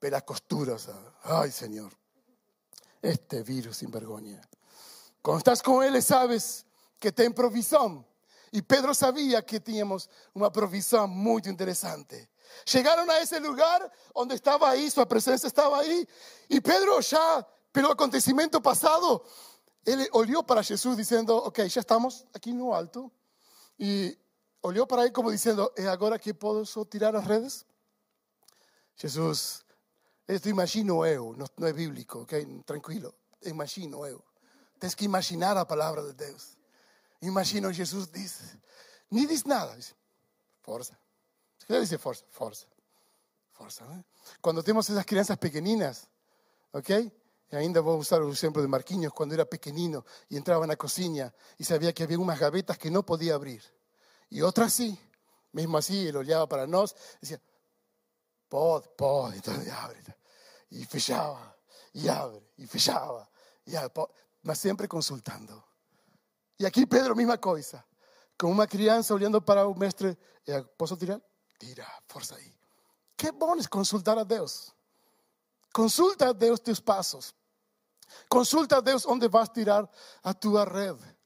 pelas 0.00 0.24
costuras. 0.24 0.88
Ay, 1.22 1.52
Señor, 1.52 1.92
este 3.02 3.42
virus 3.42 3.78
sin 3.78 3.90
vergüenza. 3.90 4.42
Cuando 5.22 5.38
estás 5.38 5.62
con 5.62 5.84
Él, 5.84 6.02
sabes 6.02 6.64
que 6.98 7.12
te 7.12 7.30
provisión. 7.30 8.06
Y 8.50 8.62
Pedro 8.62 8.94
sabía 8.94 9.44
que 9.44 9.60
teníamos 9.60 10.08
una 10.34 10.50
provisión 10.50 11.10
muy 11.10 11.42
interesante. 11.44 12.30
Llegaron 12.72 13.10
a 13.10 13.18
ese 13.18 13.40
lugar 13.40 13.90
donde 14.14 14.34
estaba 14.34 14.70
ahí, 14.70 14.90
su 14.90 15.06
presencia 15.06 15.46
estaba 15.46 15.80
ahí. 15.80 16.08
Y 16.48 16.60
Pedro 16.60 17.00
ya, 17.00 17.46
pero 17.70 17.92
acontecimiento 17.92 18.62
pasado, 18.62 19.24
él 19.84 20.08
olió 20.12 20.42
para 20.42 20.62
Jesús 20.62 20.96
diciendo, 20.96 21.36
ok, 21.36 21.60
ya 21.64 21.80
estamos 21.80 22.26
aquí 22.32 22.50
en 22.50 22.58
lo 22.58 22.74
alto. 22.74 23.12
Y 23.76 24.16
olió 24.60 24.88
para 24.88 25.04
él 25.04 25.12
como 25.12 25.30
diciendo, 25.30 25.72
¿es 25.76 25.86
ahora 25.86 26.18
que 26.18 26.34
puedo 26.34 26.64
tirar 26.86 27.14
las 27.14 27.26
redes? 27.26 27.66
Jesús, 28.96 29.64
esto 30.28 30.50
imagino 30.50 31.06
yo, 31.06 31.34
no, 31.34 31.66
es 31.66 31.74
bíblico, 31.74 32.20
ok, 32.20 32.34
tranquilo, 32.66 33.14
imagino 33.42 34.06
yo. 34.06 34.22
Tienes 34.78 34.94
que 34.94 35.06
imaginar 35.06 35.56
la 35.56 35.66
palabra 35.66 36.02
de 36.02 36.12
Dios. 36.12 36.58
Imagino 37.22 37.72
Jesús 37.72 38.12
dice, 38.12 38.44
ni 39.08 39.24
dice 39.24 39.48
nada, 39.48 39.74
dice, 39.74 39.94
fuerza. 40.60 40.98
¿Qué 41.66 41.80
dice 41.80 41.96
fuerza? 41.96 42.24
Fuerza. 42.30 43.84
¿eh? 43.84 44.04
Cuando 44.40 44.62
tenemos 44.62 44.88
esas 44.90 45.06
crianzas 45.06 45.38
pequeñinas, 45.38 46.06
¿ok? 46.72 46.90
Y 47.50 47.56
ainda 47.56 47.80
a 47.80 47.82
usar 47.82 48.20
el 48.20 48.30
ejemplo 48.30 48.60
de 48.60 48.68
Marquinhos 48.68 49.14
cuando 49.14 49.34
era 49.34 49.46
pequeñino 49.46 50.04
y 50.28 50.36
entraba 50.36 50.64
en 50.64 50.68
la 50.68 50.76
cocina 50.76 51.34
y 51.56 51.64
sabía 51.64 51.94
que 51.94 52.02
había 52.02 52.18
unas 52.18 52.38
gavetas 52.38 52.76
que 52.76 52.90
no 52.90 53.04
podía 53.04 53.34
abrir. 53.34 53.62
Y 54.28 54.42
otras 54.42 54.74
sí. 54.74 54.98
Mismo 55.52 55.78
así, 55.78 56.08
él 56.08 56.16
olhaba 56.16 56.46
para 56.46 56.66
nos, 56.66 56.94
decía, 57.18 57.40
pod, 58.48 58.84
pod, 58.96 59.32
entonces 59.34 59.72
abre. 59.72 60.17
Y 60.70 60.84
fechaba, 60.84 61.56
y 61.92 62.08
abre, 62.08 62.52
y 62.56 62.66
fechaba, 62.66 63.28
y 63.64 63.74
abre, 63.76 63.92
mas 64.42 64.58
siempre 64.58 64.86
consultando. 64.86 65.64
Y 66.58 66.64
aquí 66.64 66.86
Pedro, 66.86 67.14
misma 67.14 67.38
cosa. 67.38 67.86
Con 68.36 68.52
una 68.52 68.66
crianza 68.66 69.14
olhando 69.14 69.44
para 69.44 69.66
un 69.66 69.78
mestre, 69.78 70.16
¿puedo 70.76 70.96
tirar? 70.96 71.22
Tira, 71.58 71.86
ahí. 72.36 72.58
Qué 73.16 73.32
bueno 73.32 73.60
es 73.60 73.68
consultar 73.68 74.18
a 74.18 74.24
Dios. 74.24 74.72
Consulta 75.72 76.28
a 76.28 76.32
Deus 76.32 76.62
tus 76.62 76.80
passos. 76.80 77.34
Consulta 78.28 78.76
a 78.76 78.80
Deus 78.80 79.04
onde 79.06 79.28
vas 79.28 79.52
tirar 79.52 79.88
a 80.22 80.32
tua 80.34 80.64
rede. 80.64 81.16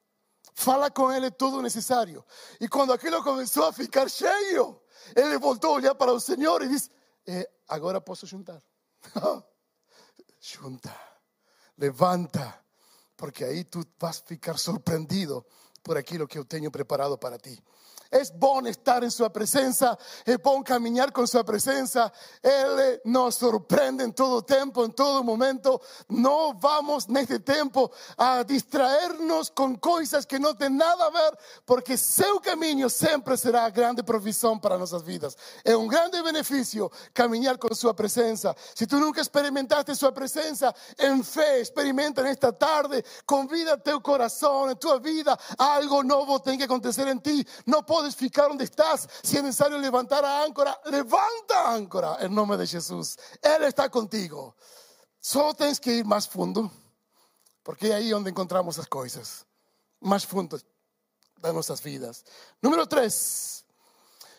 Fala 0.55 0.91
com 0.91 1.11
Ele 1.11 1.31
tudo 1.31 1.59
o 1.59 1.63
necessário. 1.63 2.25
E 2.61 2.69
quando 2.69 2.93
aquilo 2.93 3.23
começou 3.23 3.65
a 3.67 3.73
ficar 3.73 4.09
cheio, 4.09 4.81
ele 5.15 5.39
voltou 5.39 5.71
a 5.71 5.75
olhar 5.75 5.95
para 5.95 6.13
o 6.13 6.21
Senhor 6.21 6.63
e 6.63 6.69
disse: 6.69 6.91
eh, 7.27 7.49
Agora 7.69 8.01
posso 8.01 8.27
juntar. 8.27 8.63
Junta, 10.41 10.95
levanta, 11.77 12.65
porque 13.17 13.45
aí 13.45 13.65
tu 13.65 13.85
vas 13.99 14.23
ficar 14.27 14.59
surpreendido 14.59 15.47
por 15.83 15.97
aquilo 15.97 16.27
que 16.27 16.39
eu 16.39 16.45
tenho 16.45 16.71
preparado 16.71 17.17
para 17.19 17.39
ti. 17.39 17.63
Es 18.13 18.31
bueno 18.39 18.69
estar 18.69 19.03
en 19.03 19.11
su 19.11 19.29
presencia, 19.33 19.99
es 20.27 20.37
bueno 20.43 20.63
caminar 20.63 21.11
con 21.15 21.27
su 21.27 21.43
presencia. 21.47 22.13
Él 22.43 23.01
nos 23.05 23.37
sorprende 23.37 24.05
en 24.05 24.13
todo 24.13 24.43
tiempo, 24.43 24.85
en 24.85 24.93
todo 24.93 25.25
momento. 25.25 25.81
No 26.09 26.53
vamos 26.53 27.09
en 27.09 27.17
este 27.17 27.41
tiempo 27.41 27.91
a 28.19 28.45
distraernos 28.45 29.51
con 29.51 29.77
cosas 29.77 30.27
que 30.27 30.39
no 30.39 30.55
tienen 30.55 30.77
nada 30.77 31.07
a 31.07 31.11
ver, 31.11 31.39
porque 31.65 31.97
su 31.97 32.39
camino 32.43 32.91
siempre 32.91 33.35
será 33.39 33.71
grande 33.71 34.05
provisión 34.05 34.61
para 34.61 34.77
nuestras 34.77 35.03
vidas. 35.05 35.35
Es 35.65 35.75
un 35.75 35.89
grande 35.89 36.21
beneficio 36.21 36.93
caminar 37.15 37.59
con 37.59 37.75
su 37.75 37.95
presencia. 37.97 38.55
Si 38.75 38.87
tú 38.87 38.99
nunca 38.99 39.23
experimentaste 39.23 39.95
su 39.95 40.13
presencia 40.13 40.75
en 40.99 41.25
fe, 41.25 41.61
experimenta 41.61 42.21
en 42.21 42.27
esta 42.27 42.53
tarde, 42.53 43.03
convida 43.25 43.83
tu 43.83 44.03
corazón, 44.03 44.69
en 44.69 44.79
tu 44.79 45.01
vida, 45.01 45.39
algo 45.57 46.03
nuevo 46.03 46.41
tiene 46.43 46.59
que 46.59 46.65
acontecer 46.65 47.09
en 47.09 47.21
ti. 47.21 47.47
No 47.65 47.87
puedes 48.03 48.17
ficar 48.17 48.49
donde 48.49 48.65
estás. 48.65 49.09
Si 49.23 49.37
es 49.37 49.43
necesario 49.45 49.79
levantar 49.79 50.25
a 50.25 50.43
áncora, 50.43 50.77
levanta 50.87 51.73
áncora 51.73 52.17
en 52.19 52.35
nombre 52.35 52.59
de 52.59 52.67
Jesús. 52.67 53.17
Él 53.41 53.63
está 53.63 53.89
contigo. 53.89 54.57
Solo 55.21 55.55
tienes 55.55 55.79
que 55.79 55.93
ir 55.95 56.05
más 56.05 56.29
fundo, 56.29 56.69
porque 57.63 57.87
es 57.87 57.93
ahí 57.93 58.11
donde 58.11 58.31
encontramos 58.31 58.77
las 58.77 58.89
cosas. 58.89 59.47
Más 60.01 60.27
fundo 60.27 60.59
de 61.37 61.53
nuestras 61.53 61.81
vidas. 61.81 62.25
Número 62.61 62.89
3. 62.89 63.65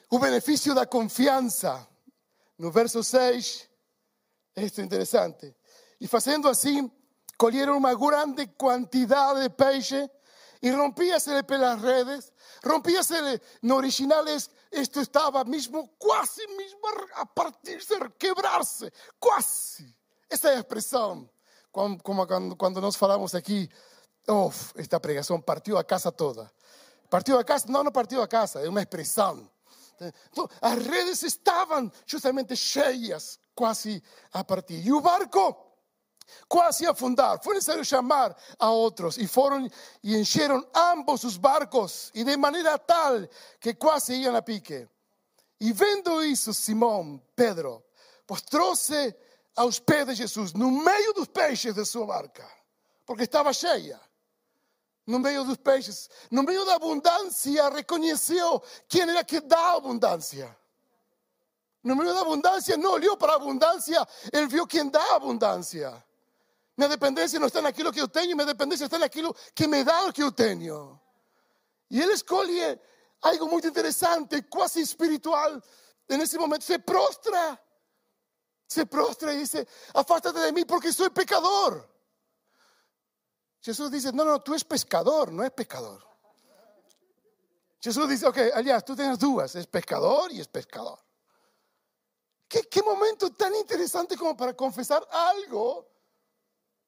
Un 0.10 0.20
beneficio 0.20 0.74
da 0.74 0.86
confianza. 0.86 1.88
No 2.58 2.70
verso 2.70 3.02
6, 3.02 3.70
esto 4.56 4.82
es 4.82 4.84
interesante. 4.84 5.56
Y 6.00 6.14
haciendo 6.14 6.50
así, 6.50 6.92
colieron 7.38 7.78
una 7.78 7.94
grande 7.94 8.54
cantidad 8.58 9.34
de 9.36 9.50
peixe 9.50 10.12
y 10.64 10.72
rompíase 10.72 11.44
pelas 11.44 11.82
redes, 11.82 12.32
rompíase 12.62 13.42
no 13.64 13.76
originales, 13.76 14.50
esto 14.72 15.02
estaba 15.02 15.44
mismo, 15.44 15.92
casi 16.00 16.48
mismo 16.56 16.88
a 17.18 17.26
partirse, 17.26 17.96
a 17.96 18.10
quebrarse, 18.18 18.94
casi. 19.20 19.94
Esa 20.30 20.54
expresión, 20.54 21.30
como 21.70 22.26
cuando, 22.58 22.80
nos 22.80 22.96
falamos 22.96 23.36
aquí, 23.36 23.70
esta 24.76 25.02
pregación 25.02 25.44
partió 25.44 25.78
a 25.78 25.84
casa 25.84 26.14
toda. 26.14 26.50
Partió 27.10 27.38
a 27.38 27.44
casa, 27.44 27.66
no, 27.68 27.84
no 27.84 27.92
partió 27.92 28.24
a 28.24 28.30
casa, 28.30 28.62
es 28.62 28.70
una 28.70 28.84
expresión. 28.84 29.52
Las 30.62 30.86
redes 30.88 31.24
estaban 31.24 31.92
justamente 32.10 32.56
cheias, 32.56 33.38
casi 33.54 34.02
a 34.32 34.48
partir. 34.48 34.82
Y 34.86 34.92
un 34.92 35.04
barco 35.04 35.73
quase 36.48 36.86
afundar. 36.86 37.42
Foi 37.44 37.56
necessário 37.56 37.84
chamar 37.84 38.36
a 38.60 38.70
outros 38.70 39.18
e 39.18 39.28
foram 39.28 39.68
e 40.04 40.16
encheram 40.18 40.66
ambos 40.74 41.24
os 41.24 41.38
barcos 41.38 42.12
e 42.14 42.24
de 42.24 42.38
maneira 42.38 42.78
tal 42.78 43.28
que 43.60 43.74
quase 43.74 44.14
iam 44.16 44.36
a 44.36 44.42
pique. 44.42 44.88
E 45.60 45.72
vendo 45.72 46.24
isso, 46.24 46.54
Simão, 46.54 47.22
Pedro, 47.36 47.84
postrou-se 48.28 49.16
aos 49.56 49.80
pés 49.80 50.08
de 50.08 50.16
Jesus, 50.16 50.54
no 50.54 50.72
meio 50.72 51.14
dos 51.14 51.28
peixes 51.28 51.76
de 51.76 51.86
sua 51.86 52.06
barca, 52.06 52.46
porque 53.06 53.24
estava 53.24 53.54
cheia. 53.54 54.00
No 55.06 55.20
meio 55.20 55.44
dos 55.44 55.58
peixes, 55.58 56.10
no 56.32 56.44
meio 56.44 56.66
da 56.66 56.76
abundância, 56.76 57.70
reconheceu 57.70 58.62
quem 58.88 59.02
era 59.02 59.24
que 59.24 59.42
dá 59.42 59.74
abundância. 59.74 60.56
No 61.84 61.96
meio 61.96 62.14
da 62.14 62.22
abundância, 62.22 62.78
não 62.78 62.92
olhou 62.92 63.18
para 63.18 63.34
a 63.34 63.36
abundância, 63.36 64.08
ele 64.32 64.48
viu 64.48 64.66
quem 64.66 64.90
dá 64.90 65.16
abundância. 65.16 66.02
Minha 66.76 66.90
dependência 66.90 67.40
não 67.40 67.48
está 67.48 67.62
naquilo 67.62 67.92
que 67.92 68.02
eu 68.02 68.08
tenho, 68.08 68.36
minha 68.36 68.48
dependência 68.48 68.86
está 68.86 68.98
naquilo 68.98 69.36
que 69.54 69.68
me 69.68 69.84
dá 69.84 70.06
o 70.06 70.14
que 70.14 70.24
eu 70.24 70.32
tenho. 70.32 71.00
E 71.90 72.02
ele 72.02 72.14
escolhe 72.14 72.60
algo 73.22 73.48
muito 73.48 73.68
interessante, 73.68 74.42
quase 74.44 74.82
espiritual. 74.82 75.62
Nesse 76.10 76.38
momento 76.38 76.64
se 76.64 76.80
prostra. 76.80 77.60
Se 78.68 78.86
prostra 78.86 79.34
e 79.36 79.40
diz: 79.40 79.54
Afasta-te 79.94 80.40
de 80.40 80.52
mim 80.52 80.66
porque 80.66 80.92
sou 80.92 81.12
pecador. 81.12 81.88
Jesus 83.62 83.92
diz: 83.92 84.06
Não, 84.06 84.26
não, 84.26 84.40
tu 84.40 84.54
és 84.54 84.64
pescador, 84.64 85.32
não 85.32 85.44
és 85.44 85.52
pecador. 85.52 86.04
Jesus 87.80 88.10
diz: 88.10 88.24
Ok, 88.24 88.52
aliás, 88.54 88.82
tu 88.82 88.96
tens 88.96 89.20
duas: 89.20 89.56
és 89.56 89.68
pescador 89.68 90.32
e 90.32 90.40
és 90.40 90.48
pescador. 90.48 91.00
Que, 92.50 92.64
que 92.64 92.82
momento 92.82 93.30
tão 93.30 93.56
interessante 93.56 94.18
como 94.18 94.36
para 94.36 94.54
confessar 94.56 95.06
algo 95.12 95.93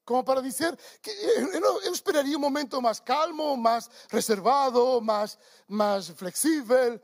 como 0.05 0.23
para 0.23 0.41
decir 0.41 0.77
que 1.01 1.09
eu, 1.09 1.81
eu 1.81 1.91
esperaria 1.91 2.37
um 2.37 2.39
momento 2.39 2.79
mais 2.81 2.99
calmo, 2.99 3.57
mais 3.57 3.89
reservado, 4.09 5.01
mais, 5.01 5.37
mais 5.67 6.07
flexível. 6.09 7.01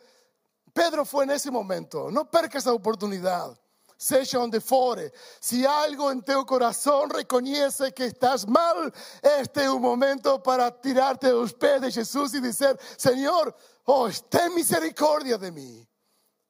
Pedro 0.73 1.03
foi 1.03 1.25
nesse 1.25 1.49
momento. 1.49 2.11
Não 2.11 2.25
perca 2.25 2.59
essa 2.59 2.71
oportunidade. 2.71 3.59
Seja 3.97 4.39
onde 4.39 4.59
fore, 4.59 5.11
se 5.39 5.65
algo 5.65 6.11
em 6.11 6.19
teu 6.21 6.43
coração 6.43 7.07
reconhece 7.07 7.91
que 7.91 8.05
estás 8.05 8.45
mal, 8.45 8.75
este 9.21 9.61
é 9.61 9.69
o 9.69 9.79
momento 9.79 10.39
para 10.39 10.71
tirarte 10.71 11.27
aos 11.27 11.51
pés 11.51 11.81
de 11.81 11.91
Jesus 11.91 12.33
e 12.33 12.41
dizer: 12.41 12.79
Senhor, 12.97 13.53
oh, 13.85 14.09
ten 14.27 14.55
misericórdia 14.55 15.37
de 15.37 15.51
mim, 15.51 15.87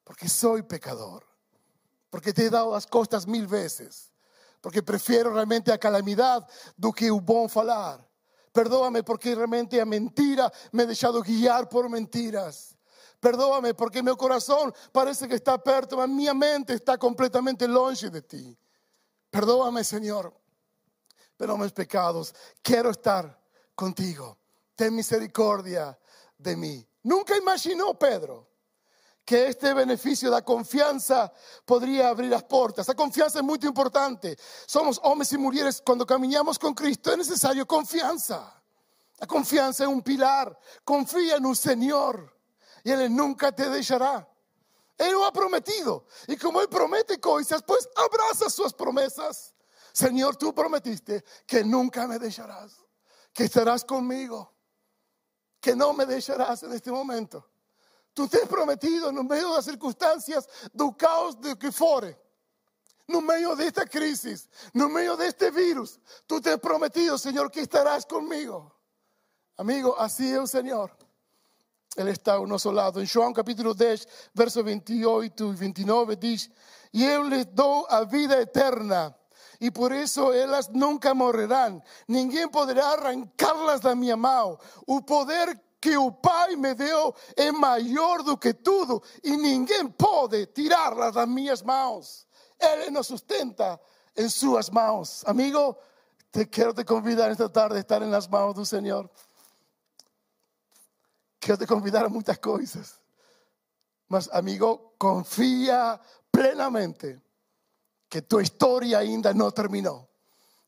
porque 0.02 0.30
sou 0.30 0.62
pecador, 0.62 1.22
porque 2.10 2.32
te 2.32 2.44
he 2.44 2.50
dado 2.50 2.72
as 2.72 2.86
costas 2.86 3.26
mil 3.26 3.46
vezes 3.46 4.11
porque 4.62 4.82
prefiero 4.82 5.34
realmente 5.34 5.72
a 5.72 5.76
calamidad 5.76 6.48
do 6.78 6.92
que 6.92 7.10
o 7.10 7.20
bom 7.20 7.48
falar. 7.48 8.00
Perdóame 8.52 9.02
porque 9.02 9.34
realmente 9.34 9.80
a 9.80 9.84
mentira 9.84 10.50
me 10.70 10.84
he 10.84 10.86
deixado 10.86 11.20
guiar 11.20 11.68
por 11.68 11.90
mentiras. 11.90 12.78
Perdóame 13.18 13.74
porque 13.74 14.02
meu 14.02 14.16
corazón 14.16 14.72
parece 14.92 15.26
que 15.26 15.34
está 15.34 15.58
perto, 15.58 15.96
mas 15.96 16.08
minha 16.08 16.32
mente 16.32 16.74
está 16.74 16.96
completamente 16.96 17.66
longe 17.66 18.08
de 18.08 18.22
ti. 18.22 18.58
Perdóame, 19.30 19.82
Señor, 19.82 20.32
pero 21.36 21.58
mis 21.58 21.72
pecados. 21.72 22.32
Quiero 22.62 22.90
estar 22.90 23.36
contigo. 23.74 24.38
Ten 24.76 24.94
misericordia 24.94 25.98
de 26.38 26.56
mí. 26.56 26.86
Nunca 27.02 27.36
imaginó 27.36 27.98
Pedro 27.98 28.51
que 29.24 29.46
este 29.46 29.72
beneficio 29.72 30.30
da 30.30 30.42
confianza 30.44 31.32
podría 31.64 32.08
abrir 32.08 32.30
las 32.30 32.44
puertas. 32.44 32.88
La 32.88 32.94
confianza 32.94 33.38
es 33.38 33.44
muy 33.44 33.58
importante. 33.62 34.36
Somos 34.66 35.00
hombres 35.04 35.32
y 35.32 35.38
mujeres 35.38 35.80
cuando 35.84 36.06
caminamos 36.06 36.58
con 36.58 36.74
Cristo, 36.74 37.12
es 37.12 37.18
necesario 37.18 37.66
confianza. 37.66 38.60
La 39.18 39.26
confianza 39.26 39.84
es 39.84 39.88
un 39.88 40.02
pilar. 40.02 40.58
Confía 40.84 41.36
en 41.36 41.46
un 41.46 41.54
Señor 41.54 42.36
y 42.82 42.90
Él 42.90 43.14
nunca 43.14 43.52
te 43.52 43.70
dejará. 43.70 44.28
Él 44.98 45.12
lo 45.12 45.24
ha 45.24 45.32
prometido. 45.32 46.06
Y 46.26 46.36
como 46.36 46.60
Él 46.60 46.68
promete 46.68 47.20
cosas, 47.20 47.62
pues 47.62 47.88
abraza 47.96 48.50
sus 48.50 48.72
promesas. 48.72 49.54
Señor, 49.92 50.36
tú 50.36 50.54
prometiste 50.54 51.24
que 51.46 51.62
nunca 51.64 52.06
me 52.06 52.18
dejarás, 52.18 52.84
que 53.32 53.44
estarás 53.44 53.84
conmigo, 53.84 54.52
que 55.60 55.76
no 55.76 55.92
me 55.92 56.06
dejarás 56.06 56.62
en 56.62 56.72
este 56.72 56.90
momento. 56.90 57.51
Tu 58.14 58.28
tens 58.28 58.46
prometido 58.46 59.10
no 59.10 59.24
meio 59.24 59.54
das 59.54 59.64
circunstâncias 59.64 60.46
do 60.74 60.92
caos 60.92 61.34
do 61.34 61.56
que 61.56 61.72
fore, 61.72 62.16
no 63.08 63.20
meio 63.20 63.56
desta 63.56 63.86
crise, 63.86 64.48
no 64.74 64.88
meio 64.88 65.16
deste 65.16 65.50
vírus, 65.50 65.98
tu 66.26 66.40
tens 66.40 66.58
prometido, 66.58 67.18
Senhor, 67.18 67.50
que 67.50 67.60
estarás 67.60 68.04
comigo. 68.04 68.70
Amigo, 69.56 69.94
assim 69.98 70.32
é 70.32 70.40
o 70.40 70.46
Senhor. 70.46 70.90
Ele 71.96 72.10
está 72.10 72.34
ao 72.34 72.46
nosso 72.46 72.70
lado. 72.70 73.02
Em 73.02 73.06
João 73.06 73.32
capítulo 73.32 73.74
10, 73.74 74.06
verso 74.34 74.64
28 74.64 75.52
e 75.52 75.54
29 75.54 76.16
diz: 76.16 76.50
E 76.92 77.04
eu 77.04 77.28
lhes 77.28 77.44
dou 77.46 77.86
a 77.90 78.04
vida 78.04 78.40
eterna, 78.40 79.14
e 79.60 79.70
por 79.70 79.92
isso 79.92 80.32
elas 80.32 80.68
nunca 80.68 81.14
morrerão. 81.14 81.82
Ninguém 82.08 82.48
poderá 82.48 82.92
arrancá-las 82.92 83.80
da 83.80 83.94
minha 83.94 84.16
mão. 84.16 84.58
O 84.86 85.02
poder 85.02 85.60
que 85.82 85.96
o 85.96 86.12
Pai 86.12 86.54
me 86.54 86.74
deu 86.74 87.12
é 87.36 87.50
maior 87.50 88.22
do 88.22 88.38
que 88.38 88.54
tudo 88.54 89.02
e 89.24 89.36
ninguém 89.36 89.88
pode 89.88 90.46
tirá-la 90.46 91.10
das 91.10 91.28
minhas 91.28 91.60
mãos. 91.60 92.24
Nos 92.92 93.08
sustenta 93.08 93.80
em 94.16 94.28
suas 94.28 94.70
mãos. 94.70 95.24
Amigo, 95.26 95.76
te 96.30 96.46
quero 96.46 96.72
te 96.72 96.84
convidar 96.84 97.32
esta 97.32 97.48
tarde 97.48 97.78
a 97.78 97.80
estar 97.80 98.00
em 98.00 98.08
las 98.08 98.28
mãos 98.28 98.54
do 98.54 98.64
Senhor. 98.64 99.10
Quero 101.40 101.58
te 101.58 101.66
convidar 101.66 102.04
a 102.04 102.08
muitas 102.08 102.38
coisas. 102.38 103.02
Mas, 104.08 104.28
amigo, 104.32 104.94
confia 104.96 105.98
plenamente 106.30 107.20
que 108.08 108.22
tu 108.22 108.40
história 108.40 108.98
ainda 108.98 109.34
não 109.34 109.50
terminou. 109.50 110.08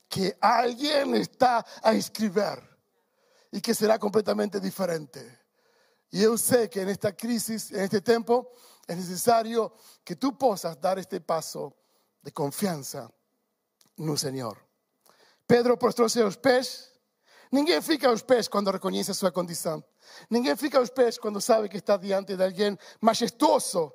Que 0.08 0.36
alguém 0.40 1.14
está 1.20 1.64
a 1.84 1.94
escrever 1.94 2.73
y 3.54 3.60
que 3.60 3.72
será 3.72 4.00
completamente 4.00 4.58
diferente. 4.58 5.38
Y 6.10 6.22
yo 6.22 6.36
sé 6.36 6.68
que 6.68 6.82
en 6.82 6.88
esta 6.88 7.14
crisis, 7.14 7.70
en 7.70 7.82
este 7.82 8.00
tiempo, 8.00 8.50
es 8.84 8.96
necesario 8.96 9.72
que 10.02 10.16
tú 10.16 10.36
puedas 10.36 10.80
dar 10.80 10.98
este 10.98 11.20
paso 11.20 11.76
de 12.20 12.32
confianza 12.32 13.08
un 13.96 14.18
Señor. 14.18 14.58
Pedro 15.46 15.78
postrou-se 15.78 16.20
aos 16.20 16.36
pés. 16.36 16.90
Ninguém 17.52 17.80
fica 17.80 18.08
aos 18.08 18.24
pés 18.24 18.48
quando 18.48 18.72
reconhece 18.72 19.12
a 19.12 19.14
sua 19.14 19.30
condição. 19.30 19.84
Ninguém 20.28 20.56
fica 20.56 20.78
aos 20.78 20.90
pés 20.90 21.16
quando 21.16 21.40
sabe 21.40 21.68
que 21.68 21.76
está 21.76 21.96
diante 21.96 22.36
de 22.36 22.42
alguém 22.42 22.76
majestoso. 23.00 23.94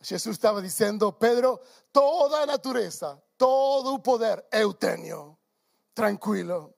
Jesus 0.00 0.36
estava 0.36 0.62
dizendo, 0.62 1.12
Pedro, 1.12 1.60
toda 1.92 2.40
a 2.40 2.46
natureza, 2.46 3.22
todo 3.36 3.92
o 3.92 3.98
poder 3.98 4.42
eu 4.50 4.72
tenho. 4.72 5.36
Tranquilo. 5.94 6.74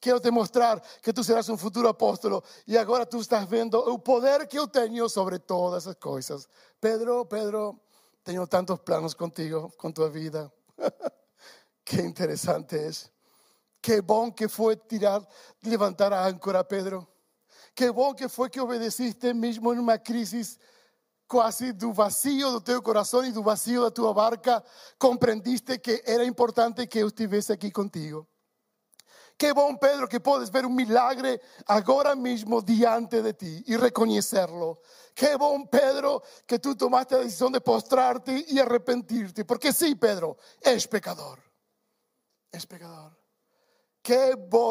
Quiero 0.00 0.20
demostrar 0.20 0.82
que 1.02 1.12
tú 1.12 1.24
serás 1.24 1.48
un 1.48 1.58
futuro 1.58 1.88
apóstolo 1.88 2.44
y 2.66 2.76
ahora 2.76 3.04
tú 3.04 3.20
estás 3.20 3.48
viendo 3.48 3.92
el 3.92 4.00
poder 4.00 4.46
que 4.46 4.56
yo 4.56 4.68
tengo 4.68 5.08
sobre 5.08 5.38
todas 5.38 5.84
esas 5.84 5.96
cosas. 5.96 6.48
Pedro, 6.78 7.28
Pedro, 7.28 7.80
tengo 8.22 8.46
tantos 8.46 8.80
planos 8.80 9.14
contigo, 9.14 9.72
con 9.76 9.92
tu 9.92 10.08
vida. 10.10 10.52
Qué 11.84 12.02
interesante 12.02 12.86
es. 12.86 13.10
Qué 13.80 14.00
bon 14.00 14.32
que 14.32 14.48
fue 14.48 14.76
tirar, 14.76 15.26
levantar 15.62 16.12
a 16.12 16.26
áncora, 16.26 16.66
Pedro. 16.66 17.08
Qué 17.74 17.90
bon 17.90 18.14
que 18.14 18.28
fue 18.28 18.50
que 18.50 18.60
obedeciste 18.60 19.32
mismo 19.34 19.72
en 19.72 19.80
una 19.80 20.02
crisis 20.02 20.58
casi 21.28 21.72
do 21.72 21.92
vacío 21.92 22.58
de 22.58 22.60
tu 22.60 22.82
corazón 22.82 23.26
y 23.26 23.32
do 23.32 23.42
vacío 23.42 23.84
de 23.84 23.90
tu 23.90 24.12
barca, 24.14 24.64
comprendiste 24.96 25.80
que 25.80 26.02
era 26.06 26.24
importante 26.24 26.88
que 26.88 27.00
yo 27.00 27.08
estuviese 27.08 27.52
aquí 27.52 27.70
contigo. 27.70 28.26
Qué 29.38 29.52
bom, 29.52 29.78
Pedro, 29.78 30.08
que 30.08 30.18
puedes 30.18 30.50
ver 30.50 30.66
un 30.66 30.74
milagre 30.74 31.40
ahora 31.66 32.16
mismo 32.16 32.60
diante 32.60 33.22
de 33.22 33.34
ti 33.34 33.62
y 33.68 33.76
reconocerlo. 33.76 34.80
Qué 35.14 35.36
bom, 35.36 35.68
Pedro, 35.68 36.22
que 36.44 36.58
tú 36.58 36.74
tomaste 36.74 37.14
la 37.14 37.22
decisión 37.22 37.52
de 37.52 37.60
postrarte 37.60 38.44
y 38.48 38.58
arrepentirte. 38.58 39.44
Porque 39.44 39.72
sí, 39.72 39.94
Pedro, 39.94 40.36
es 40.60 40.88
pecador. 40.88 41.38
Es 42.50 42.66
pecador. 42.66 43.18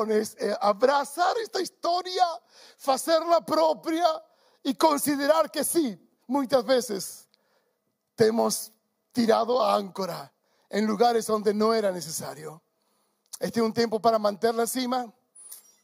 Es 0.09 0.35
eh, 0.39 0.55
abrazar 0.59 1.37
esta 1.37 1.61
historia, 1.61 2.25
hacerla 2.87 3.45
propia 3.45 4.05
y 4.63 4.73
considerar 4.73 5.51
que 5.51 5.63
sí, 5.63 5.95
muchas 6.25 6.65
veces 6.65 7.29
te 8.15 8.27
hemos 8.27 8.71
tirado 9.11 9.63
a 9.63 9.75
áncora 9.75 10.33
en 10.69 10.87
lugares 10.87 11.27
donde 11.27 11.53
no 11.53 11.73
era 11.73 11.91
necesario. 11.91 12.63
Este 13.39 13.59
es 13.59 13.65
un 13.65 13.73
tiempo 13.73 13.99
para 13.99 14.17
mantenerla 14.17 14.63
encima. 14.63 15.13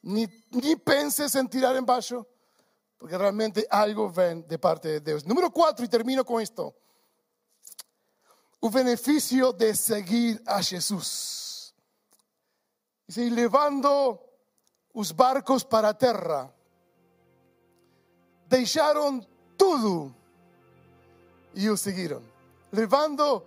Ni, 0.02 0.28
ni 0.52 0.76
penses 0.76 1.34
en 1.36 1.48
tirar 1.48 1.76
en 1.76 1.86
porque 1.86 3.18
realmente 3.18 3.68
algo 3.70 4.12
ven 4.12 4.48
de 4.48 4.58
parte 4.58 4.88
de 4.88 5.00
Dios. 5.02 5.26
Número 5.26 5.52
cuatro, 5.52 5.86
y 5.86 5.90
termino 5.90 6.26
con 6.26 6.42
esto. 6.42 6.76
Un 8.60 8.72
beneficio 8.72 9.52
de 9.52 9.76
seguir 9.76 10.42
a 10.46 10.62
Jesús. 10.64 11.74
Dice, 13.06 13.30
levando 13.30 14.26
los 14.94 15.16
barcos 15.16 15.66
para 15.66 15.90
a 15.90 15.98
terra, 15.98 16.54
deixaron 18.48 19.28
todo 19.58 20.14
y 21.54 21.68
o 21.68 21.78
seguiram. 21.78 22.24
Levando 22.72 23.46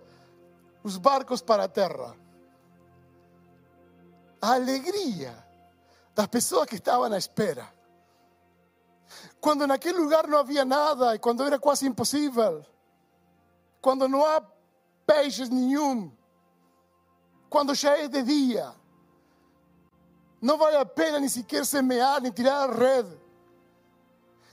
los 0.83 1.01
barcos 1.01 1.41
para 1.41 1.63
a 1.63 1.73
terra 1.73 2.15
a 4.41 4.53
alegria 4.53 5.33
das 6.15 6.27
pessoas 6.27 6.67
que 6.67 6.75
estavam 6.75 7.11
à 7.11 7.17
espera. 7.17 7.67
Quando 9.39 9.67
naquele 9.67 9.99
lugar 9.99 10.27
não 10.27 10.39
havia 10.39 10.65
nada 10.65 11.15
e 11.15 11.19
quando 11.19 11.43
era 11.43 11.59
quase 11.59 11.85
impossível, 11.87 12.65
quando 13.81 14.07
não 14.07 14.25
há 14.25 14.41
peixes 15.05 15.49
nenhum, 15.49 16.11
quando 17.49 17.73
já 17.73 17.97
é 17.97 18.07
de 18.07 18.23
dia, 18.23 18.73
não 20.41 20.57
vale 20.57 20.77
a 20.77 20.85
pena 20.85 21.19
nem 21.19 21.29
sequer 21.29 21.65
semear 21.65 22.21
nem 22.21 22.31
tirar 22.31 22.69
a 22.69 22.73
rede. 22.73 23.17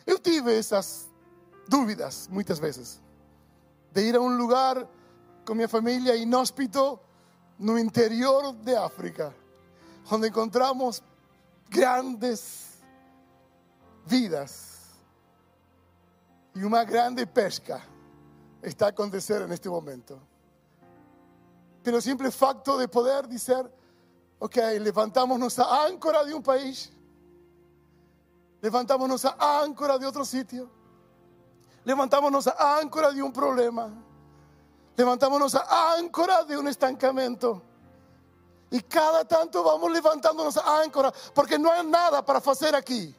Eu 0.07 0.19
tive 0.19 0.57
essas 0.57 1.11
dúvidas 1.67 2.29
muitas 2.29 2.59
vezes 2.59 3.03
de 3.91 4.03
ir 4.03 4.17
a 4.17 4.21
um 4.21 4.37
lugar 4.37 4.87
com 5.47 5.55
minha 5.55 5.69
família 5.69 6.15
inóspito 6.17 6.99
no 7.59 7.79
interior 7.79 8.53
de 8.53 8.77
África 8.77 9.35
donde 10.09 10.29
encontramos 10.29 11.03
grandes 11.69 12.79
vidas 14.07 14.91
y 16.55 16.63
una 16.63 16.85
grande 16.85 17.27
pesca 17.27 17.83
está 18.63 18.87
a 18.87 18.89
acontecer 18.91 19.43
en 19.43 19.53
este 19.53 19.69
momento. 19.69 20.19
Pero 21.83 22.01
simple 22.01 22.31
facto 22.31 22.79
de 22.79 22.89
poder 22.89 23.29
decir, 23.29 23.71
Ok, 24.45 24.57
levantamos 24.79 25.39
nuestra 25.39 25.87
áncora 25.87 26.23
de 26.23 26.35
un 26.35 26.43
país. 26.43 26.93
Levantamos 28.61 29.09
nuestra 29.09 29.37
áncora 29.39 29.97
de 29.97 30.07
otro 30.07 30.23
sitio. 30.23 30.69
Levantamos 31.83 32.31
nuestra 32.31 32.79
áncora 32.79 33.11
de 33.11 33.23
un 33.23 33.33
problema. 33.33 33.91
Levantamos 34.97 35.39
nuestra 35.39 35.65
áncora 35.97 36.45
de 36.45 36.59
un 36.59 36.69
estancamiento. 36.69 37.63
Y 38.71 38.81
cada 38.83 39.25
tanto 39.25 39.63
vamos 39.63 39.91
levantando 39.93 40.43
nuestra 40.43 40.81
áncora 40.81 41.13
porque 41.35 41.59
no 41.59 41.71
hay 41.71 41.87
nada 41.87 42.25
para 42.25 42.39
hacer 42.39 42.75
aquí. 42.75 43.15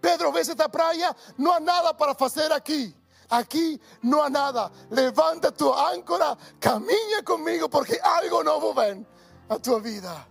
Pedro, 0.00 0.32
ves 0.32 0.48
esta 0.48 0.68
playa, 0.68 1.14
no 1.36 1.54
hay 1.54 1.62
nada 1.62 1.96
para 1.96 2.12
hacer 2.12 2.52
aquí. 2.52 2.94
Aquí 3.28 3.80
no 4.02 4.24
hay 4.24 4.30
nada. 4.32 4.70
Levanta 4.90 5.52
tu 5.52 5.72
áncora, 5.72 6.36
camina 6.58 7.22
conmigo 7.24 7.68
porque 7.68 7.98
algo 8.02 8.42
nuevo 8.42 8.74
ven 8.74 9.06
a 9.48 9.58
tu 9.58 9.78
vida. 9.80 10.26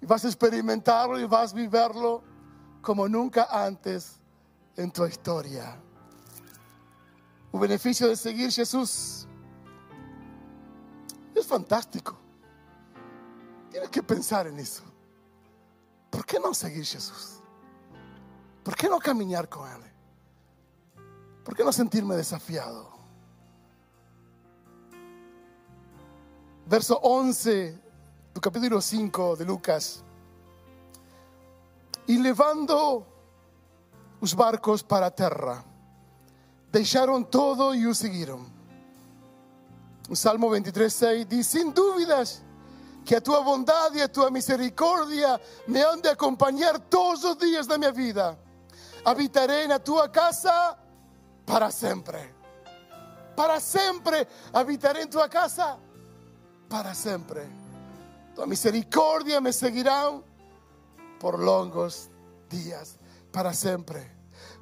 Y 0.00 0.06
vas 0.06 0.24
a 0.24 0.28
experimentarlo 0.28 1.18
y 1.18 1.24
vas 1.24 1.52
a 1.52 1.56
vivirlo 1.56 2.22
como 2.82 3.08
nunca 3.08 3.48
antes 3.50 4.20
en 4.76 4.90
tu 4.92 5.06
historia. 5.06 5.80
El 7.52 7.60
beneficio 7.60 8.08
de 8.08 8.16
seguir 8.16 8.52
Jesús 8.52 9.26
es 11.34 11.46
fantástico. 11.46 12.25
Tienes 13.76 13.90
que 13.90 14.02
pensar 14.02 14.46
en 14.46 14.58
eso. 14.58 14.82
¿Por 16.08 16.24
qué 16.24 16.40
no 16.40 16.54
seguir 16.54 16.86
Jesús? 16.86 17.42
¿Por 18.64 18.74
qué 18.74 18.88
no 18.88 18.98
caminar 18.98 19.50
con 19.50 19.70
Él? 19.70 19.82
¿Por 21.44 21.54
qué 21.54 21.62
no 21.62 21.70
sentirme 21.70 22.16
desafiado? 22.16 22.88
Verso 26.64 26.98
11 27.02 27.78
do 28.32 28.40
capítulo 28.40 28.80
5 28.80 29.36
de 29.36 29.44
Lucas. 29.44 30.02
E 32.08 32.16
levando 32.16 33.04
os 34.22 34.32
barcos 34.32 34.82
para 34.82 35.08
a 35.08 35.10
terra, 35.10 35.62
deixaram 36.72 37.22
todo 37.22 37.74
e 37.74 37.86
o 37.86 37.94
seguiram. 37.94 38.40
O 40.08 40.16
Salmo 40.16 40.48
23, 40.48 40.90
6 40.90 41.28
diz: 41.28 41.46
Sem 41.46 41.70
dúvidas, 41.70 42.45
que 43.06 43.14
a 43.14 43.20
tua 43.20 43.40
bondade 43.40 43.98
e 43.98 44.02
a 44.02 44.08
tua 44.08 44.32
misericórdia 44.32 45.40
me 45.68 45.80
han 45.80 46.02
de 46.02 46.08
acompanhar 46.08 46.80
todos 46.90 47.22
os 47.22 47.38
dias 47.38 47.68
da 47.68 47.78
minha 47.78 47.92
vida. 47.92 48.36
Habitarei 49.04 49.68
na 49.68 49.78
tua 49.78 50.08
casa 50.08 50.76
para 51.46 51.70
sempre. 51.70 52.34
Para 53.36 53.60
sempre 53.60 54.26
habitaré 54.52 55.02
en 55.02 55.08
tu 55.08 55.20
casa. 55.30 55.78
Para 56.68 56.94
sempre. 56.94 57.48
Tu 58.34 58.44
misericordia 58.44 59.40
me 59.40 59.52
seguirá 59.52 60.10
por 61.20 61.38
longos 61.38 62.10
días. 62.50 62.98
Para 63.30 63.54
sempre. 63.54 64.10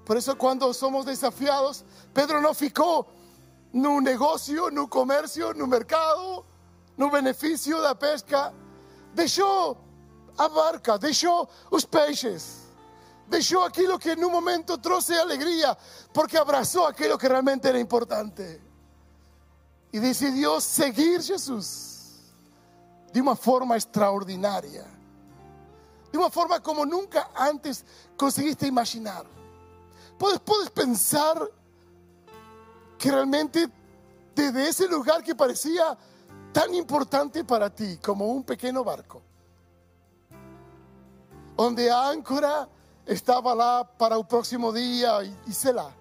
Por 0.05 0.19
eso 0.19 0.37
cuando 0.37 0.75
somos 0.75 1.07
desafiados, 1.07 1.83
Pedro 2.13 2.43
no 2.43 2.53
ficou 2.53 3.07
no 3.73 4.03
negocio, 4.03 4.71
no 4.71 4.87
comercio, 4.87 5.55
no 5.55 5.67
mercado, 5.67 6.45
no 6.97 7.11
beneficio 7.11 7.81
da 7.81 7.95
pesca. 7.95 8.53
Deixou 9.15 9.77
a 10.37 10.49
barca, 10.49 10.99
deixou 10.99 11.49
os 11.71 11.85
peixes. 11.85 12.65
Deixou 13.29 13.65
aquilo 13.65 13.99
que 13.99 14.13
en 14.13 14.25
un 14.25 14.31
momento 14.31 14.77
trouxe 14.79 15.15
alegría, 15.15 15.77
porque 16.13 16.37
abrazó 16.37 16.87
aquello 16.87 17.17
que 17.17 17.29
realmente 17.29 17.69
era 17.69 17.79
importante. 17.79 18.61
Y 19.93 19.99
decidió 19.99 20.61
seguir 20.61 21.23
Jesús 21.23 21.95
de 23.13 23.21
una 23.21 23.37
forma 23.37 23.77
extraordinaria, 23.77 24.85
de 26.11 26.19
una 26.19 26.29
forma 26.31 26.61
como 26.61 26.85
nunca 26.85 27.31
antes 27.35 27.85
conseguiste 28.17 28.67
imaginar. 28.67 29.25
Puedes, 30.19 30.41
puedes 30.41 30.69
pensar 30.71 31.49
que 32.99 33.11
realmente 33.11 33.71
desde 34.35 34.69
ese 34.69 34.89
lugar 34.89 35.23
que 35.23 35.35
parecía 35.35 35.97
tan 36.55 36.73
importante 36.73 37.43
para 37.43 37.69
ti 37.69 37.99
como 37.99 38.27
un 38.27 38.45
pequeño 38.45 38.85
barco, 38.85 39.21
donde 41.57 41.91
áncora 41.91 42.69
estaba 43.05 43.55
lá 43.57 43.85
para 43.85 44.17
o 44.17 44.25
próximo 44.25 44.73
e 44.77 45.53
sei 45.53 45.73
lá, 45.73 45.93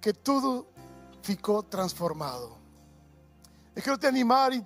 que 0.00 0.12
tudo 0.12 0.66
ficou 1.22 1.62
transformado. 1.62 2.58
Eu 3.76 3.82
quero 3.82 3.98
te 3.98 4.08
animar 4.08 4.52
e, 4.52 4.64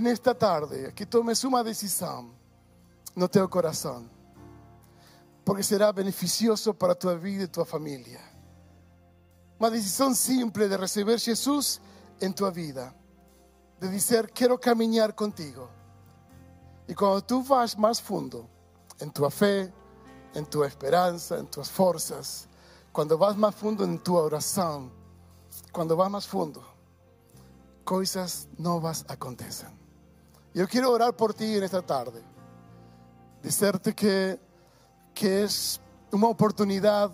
nesta 0.00 0.34
tarde 0.34 0.86
a 0.86 0.92
que 0.92 1.06
tomes 1.06 1.44
uma 1.44 1.62
decisão 1.62 2.34
no 3.14 3.28
teu 3.28 3.48
coração, 3.48 4.10
porque 5.44 5.62
será 5.62 5.92
beneficioso 5.92 6.74
para 6.74 6.92
a 6.92 6.96
tua 6.96 7.16
vida 7.16 7.44
e 7.44 7.46
tua 7.46 7.64
família. 7.64 8.20
Uma 9.60 9.70
decisão 9.70 10.12
simples 10.12 10.68
de 10.68 10.76
receber 10.76 11.18
Jesus 11.18 11.80
em 12.20 12.32
tua 12.32 12.50
vida, 12.50 12.92
de 13.84 13.90
dizer: 13.90 14.30
Quero 14.32 14.58
caminhar 14.58 15.12
contigo. 15.14 15.68
E 16.88 16.94
quando 16.94 17.22
tu 17.22 17.42
vas 17.42 17.74
mais 17.74 18.00
fundo 18.00 18.48
em 19.00 19.08
tua 19.08 19.30
fé, 19.30 19.72
en 20.34 20.44
tu 20.44 20.64
esperanza, 20.64 21.38
en 21.38 21.46
tus 21.46 21.70
fuerzas, 21.70 22.48
cuando 22.92 23.16
vas 23.16 23.36
más 23.36 23.54
fundo 23.54 23.84
en 23.84 23.98
tu 23.98 24.16
oración, 24.16 24.90
cuando 25.72 25.96
vas 25.96 26.10
más 26.10 26.26
fundo, 26.26 26.62
cosas 27.84 28.48
nuevas 28.56 29.04
acontecen. 29.08 29.70
Yo 30.54 30.68
quiero 30.68 30.90
orar 30.90 31.14
por 31.14 31.34
ti 31.34 31.56
en 31.56 31.64
esta 31.64 31.82
tarde, 31.82 32.22
decirte 33.42 33.94
que, 33.94 34.38
que 35.14 35.44
es 35.44 35.80
una 36.12 36.28
oportunidad 36.28 37.10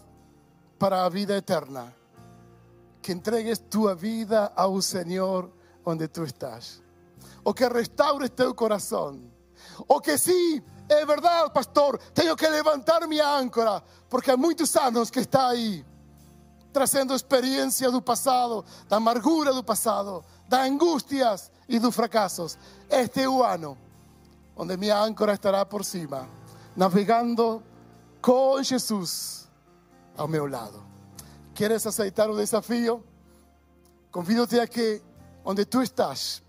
para 0.78 1.02
la 1.02 1.09
vida 1.09 1.37
eterna, 1.37 1.92
que 3.00 3.12
entregues 3.12 3.68
tu 3.68 3.94
vida 3.96 4.46
a 4.46 4.66
un 4.66 4.83
Señor 4.83 5.60
donde 5.85 6.09
tú 6.09 6.25
estás, 6.25 6.83
o 7.43 7.55
que 7.55 7.69
restaures 7.69 8.35
tu 8.35 8.55
corazón, 8.55 9.33
o 9.87 10.01
que 10.01 10.19
sí 10.19 10.62
es 10.88 11.07
verdad, 11.07 11.53
pastor, 11.53 12.01
tengo 12.12 12.35
que 12.35 12.51
levantar 12.51 13.07
mi 13.07 13.21
áncora, 13.21 13.83
porque 14.09 14.33
hay 14.33 14.37
muchos 14.37 14.75
años 14.77 15.11
que 15.11 15.21
está 15.21 15.51
ahí, 15.51 15.85
trazendo 16.73 17.14
experiencia 17.14 17.88
del 17.90 18.03
pasado, 18.03 18.64
da 18.88 18.97
amargura 18.97 19.53
del 19.53 19.64
pasado, 19.64 20.25
da 20.49 20.64
angustias 20.64 21.51
y 21.69 21.79
de 21.79 21.93
fracasos. 21.93 22.59
Este 22.88 23.23
es 23.23 23.29
donde 24.57 24.77
mi 24.77 24.90
áncora 24.90 25.33
estará 25.33 25.69
por 25.69 25.85
cima, 25.85 26.27
navegando 26.75 27.62
con 28.21 28.64
Jesús 28.64 29.47
a 30.16 30.27
mi 30.27 30.38
lado. 30.51 30.83
¿Quieres 31.55 31.87
aceitar 31.87 32.31
un 32.31 32.37
desafío? 32.37 33.03
Convídote 34.11 34.61
a 34.61 34.66
que 34.66 35.03
donde 35.44 35.66
tú 35.66 35.81
estás, 35.81 36.42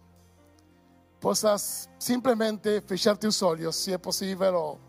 possas 1.20 1.90
simplesmente 1.98 2.82
fechar 2.82 3.18
teus 3.18 3.42
olhos, 3.42 3.76
se 3.76 3.94
é 3.94 3.98
possível, 3.98 4.56
ou, 4.56 4.80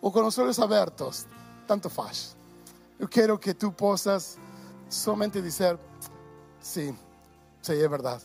ou 0.00 0.12
com 0.12 0.26
os 0.26 0.38
olhos 0.38 0.58
abertos, 0.58 1.26
tanto 1.66 1.88
faz. 1.88 2.36
Eu 2.98 3.08
quero 3.08 3.38
que 3.38 3.54
tu 3.54 3.72
possas 3.72 4.38
somente 4.88 5.40
dizer: 5.40 5.78
Sim, 6.60 6.96
sim, 7.62 7.74
é 7.74 7.88
verdade, 7.88 8.24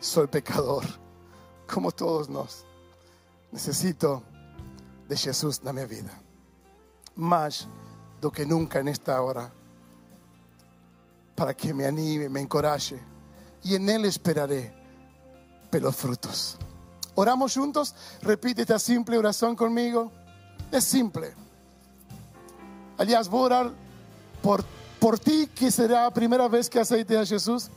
sou 0.00 0.26
pecador, 0.26 0.84
como 1.72 1.92
todos 1.92 2.28
nós. 2.28 2.64
Necessito 3.52 4.22
de 5.08 5.16
Jesus 5.16 5.60
na 5.60 5.72
minha 5.72 5.86
vida, 5.86 6.10
mais 7.14 7.68
do 8.20 8.30
que 8.30 8.46
nunca 8.46 8.82
nesta 8.82 9.20
hora, 9.20 9.52
para 11.36 11.52
que 11.52 11.74
me 11.74 11.84
anime, 11.84 12.28
me 12.28 12.40
encoraje, 12.40 12.98
e 13.64 13.76
en 13.76 13.88
Él 13.88 14.04
esperaré 14.04 14.72
pelos 15.70 15.96
frutos. 15.96 16.56
Oramos 17.14 17.54
juntos. 17.54 17.94
Repite 18.22 18.62
esta 18.62 18.78
simple 18.78 19.18
oración 19.18 19.54
conmigo. 19.54 20.10
Es 20.70 20.84
simple. 20.84 21.34
Aliás, 22.98 23.28
voy 23.28 23.42
a 23.42 23.44
orar 23.44 23.72
por, 24.42 24.64
por 24.98 25.18
ti 25.18 25.48
que 25.54 25.70
será 25.70 26.04
la 26.04 26.10
primera 26.10 26.48
vez 26.48 26.70
que 26.70 26.80
aceite 26.80 27.18
a 27.18 27.26
Jesús. 27.26 27.70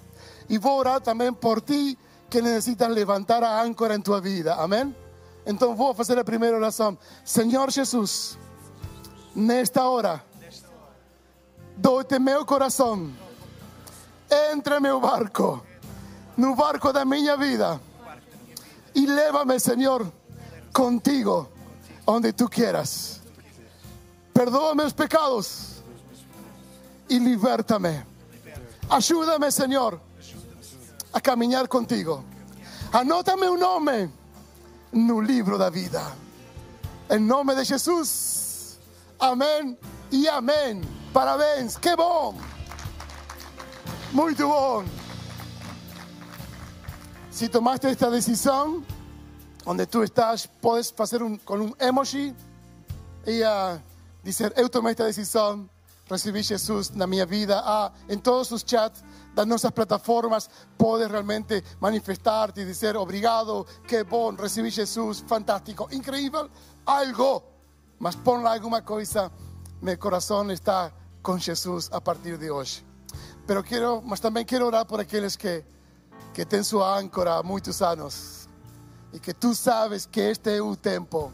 Y 0.47 0.57
voy 0.57 0.71
a 0.71 0.75
orar 0.75 1.01
también 1.01 1.35
por 1.35 1.61
ti 1.61 1.97
que 2.29 2.41
necesitas 2.41 2.89
levantar 2.89 3.43
a 3.43 3.61
áncora 3.61 3.95
en 3.95 4.03
tu 4.03 4.19
vida. 4.21 4.55
Amén. 4.61 4.95
Entonces 5.45 5.77
voy 5.77 5.93
a 5.97 6.01
hacer 6.01 6.17
la 6.17 6.23
primera 6.23 6.57
oración. 6.57 6.97
Señor 7.23 7.71
Jesús, 7.71 8.37
en 9.35 9.51
esta 9.51 9.87
hora, 9.87 10.23
doy-te 11.77 12.19
meu 12.19 12.45
corazón. 12.45 13.15
Entra 14.51 14.77
en 14.77 14.83
mi 14.83 14.89
barco, 14.89 15.63
no 16.37 16.55
barco 16.55 16.91
de 16.91 17.05
mi 17.05 17.27
vida 17.37 17.79
y 18.93 19.07
lévame, 19.07 19.59
Señor, 19.59 20.11
contigo 20.71 21.49
donde 22.05 22.33
tú 22.33 22.47
quieras. 22.47 23.21
Perdóname 24.33 24.83
los 24.83 24.93
pecados 24.93 25.83
y 27.07 27.19
libértame. 27.19 28.05
Ayúdame, 28.89 29.51
Señor, 29.51 29.99
a 31.13 31.21
caminar 31.21 31.67
contigo. 31.67 32.23
Anótame 32.91 33.49
un 33.49 33.59
nombre 33.59 34.09
no 34.91 35.21
livro 35.21 35.57
da 35.57 35.69
vida. 35.69 36.01
Em 37.09 37.19
nome 37.19 37.55
de 37.55 37.63
Jesus. 37.65 38.79
Amém 39.19 39.77
e 40.11 40.27
amém. 40.27 40.81
Parabéns, 41.13 41.77
que 41.77 41.95
bom. 41.95 42.35
Muito 44.11 44.47
bom. 44.47 45.04
Si 47.35 47.49
tomaste 47.49 47.89
esta 47.89 48.09
decisión, 48.09 48.85
donde 49.65 49.85
tú 49.87 50.03
estás, 50.03 50.47
puedes 50.47 50.93
hacer 50.97 51.21
un, 51.21 51.35
con 51.39 51.59
un 51.59 51.75
emoji 51.81 52.33
y 53.27 53.41
uh, 53.43 53.77
dizer: 54.23 54.53
Eu 54.55 54.69
tomei 54.69 54.91
esta 54.91 55.03
decisão, 55.03 55.69
recebi 56.09 56.41
Jesus 56.41 56.91
na 56.91 57.05
minha 57.05 57.25
vida. 57.25 57.61
Ah, 57.61 57.91
em 58.07 58.19
todos 58.19 58.53
os 58.53 58.63
chats 58.65 59.03
das 59.33 59.45
nossas 59.45 59.71
plataformas, 59.71 60.49
podes 60.77 61.09
realmente 61.09 61.61
manifestar-te 61.81 62.61
e 62.61 62.65
dizer: 62.65 62.95
Obrigado, 62.95 63.67
que 63.85 64.05
bom, 64.05 64.33
recebi 64.33 64.69
Jesus, 64.69 65.21
fantástico, 65.27 65.89
incrível, 65.91 66.49
algo. 66.85 67.43
Mas 67.99 68.15
pon 68.15 68.43
lá 68.43 68.53
alguma 68.53 68.81
coisa, 68.81 69.29
meu 69.81 69.97
coração 69.97 70.49
está 70.53 70.89
com 71.21 71.37
Jesus 71.37 71.89
a 71.91 71.99
partir 71.99 72.37
de 72.37 72.49
hoje. 72.49 72.85
Pero 73.45 73.61
quero, 73.61 74.01
mas 74.05 74.21
também 74.21 74.45
quero 74.45 74.67
orar 74.67 74.85
por 74.85 75.01
aqueles 75.01 75.35
que, 75.35 75.65
que 76.33 76.45
têm 76.45 76.63
sua 76.63 76.97
âncora 76.97 77.35
há 77.35 77.43
muitos 77.43 77.81
anos 77.81 78.45
que 79.19 79.33
tu 79.33 79.55
sabes 79.55 80.05
que 80.05 80.29
este 80.29 80.57
é 80.57 80.61
o 80.61 80.75
tempo 80.75 81.31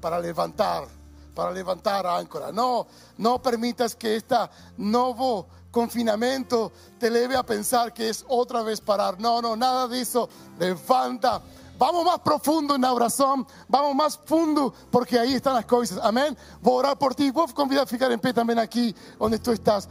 para 0.00 0.18
levantar 0.18 0.86
para 1.34 1.50
levantar 1.50 2.06
a 2.06 2.16
âncora. 2.16 2.50
No, 2.50 2.86
no 3.18 3.38
permitas 3.42 3.94
que 3.94 4.16
este 4.16 4.34
nuevo 4.78 5.46
confinamiento 5.70 6.72
te 6.98 7.10
leve 7.10 7.36
a 7.36 7.42
pensar 7.42 7.92
que 7.92 8.08
es 8.08 8.24
otra 8.26 8.62
vez 8.62 8.80
parar. 8.80 9.20
No, 9.20 9.42
no, 9.42 9.54
nada 9.54 9.86
de 9.86 10.00
eso. 10.00 10.30
Levanta. 10.58 11.42
Vamos 11.78 12.06
más 12.06 12.20
profundo 12.20 12.74
en 12.74 12.80
la 12.80 12.90
oración, 12.94 13.46
vamos 13.68 13.94
más 13.94 14.16
profundo 14.16 14.72
porque 14.90 15.18
ahí 15.18 15.34
están 15.34 15.52
las 15.52 15.66
cosas. 15.66 15.98
Amén. 16.02 16.34
Voy 16.62 16.72
a 16.72 16.78
orar 16.78 16.98
por 16.98 17.14
ti. 17.14 17.30
Voy 17.30 17.44
a 17.46 17.52
convidar 17.52 17.84
a 17.84 17.86
ficar 17.86 18.10
en 18.10 18.18
pie 18.18 18.32
también 18.32 18.58
aquí 18.58 18.96
donde 19.18 19.38
tú 19.38 19.52
estás. 19.52 19.86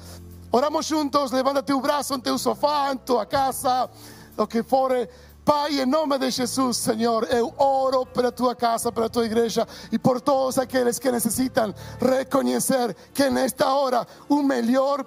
Oramos 0.50 0.90
juntos, 0.90 1.32
levanta 1.32 1.64
tu 1.64 1.80
brazo 1.80 2.16
en 2.16 2.24
tu 2.24 2.40
sofá, 2.40 2.90
en 2.90 2.98
tu 3.00 3.20
casa, 3.30 3.88
lo 4.38 4.48
que 4.48 4.64
fuere. 4.64 5.10
Pai, 5.44 5.80
em 5.80 5.86
nome 5.86 6.18
de 6.18 6.32
Jesus, 6.32 6.78
Senhor, 6.78 7.28
eu 7.30 7.54
oro 7.58 8.04
pela 8.04 8.32
tua 8.32 8.56
casa, 8.56 8.92
pela 8.92 9.08
tua 9.08 9.26
igreja 9.26 9.68
e 9.92 10.00
por 10.00 10.20
todos 10.20 10.58
aqueles 10.58 10.98
que 10.98 11.12
necessitam 11.12 11.72
reconhecer 12.00 12.96
que 13.14 13.30
nesta 13.30 13.72
hora 13.72 14.08
o 14.28 14.42
melhor 14.42 15.06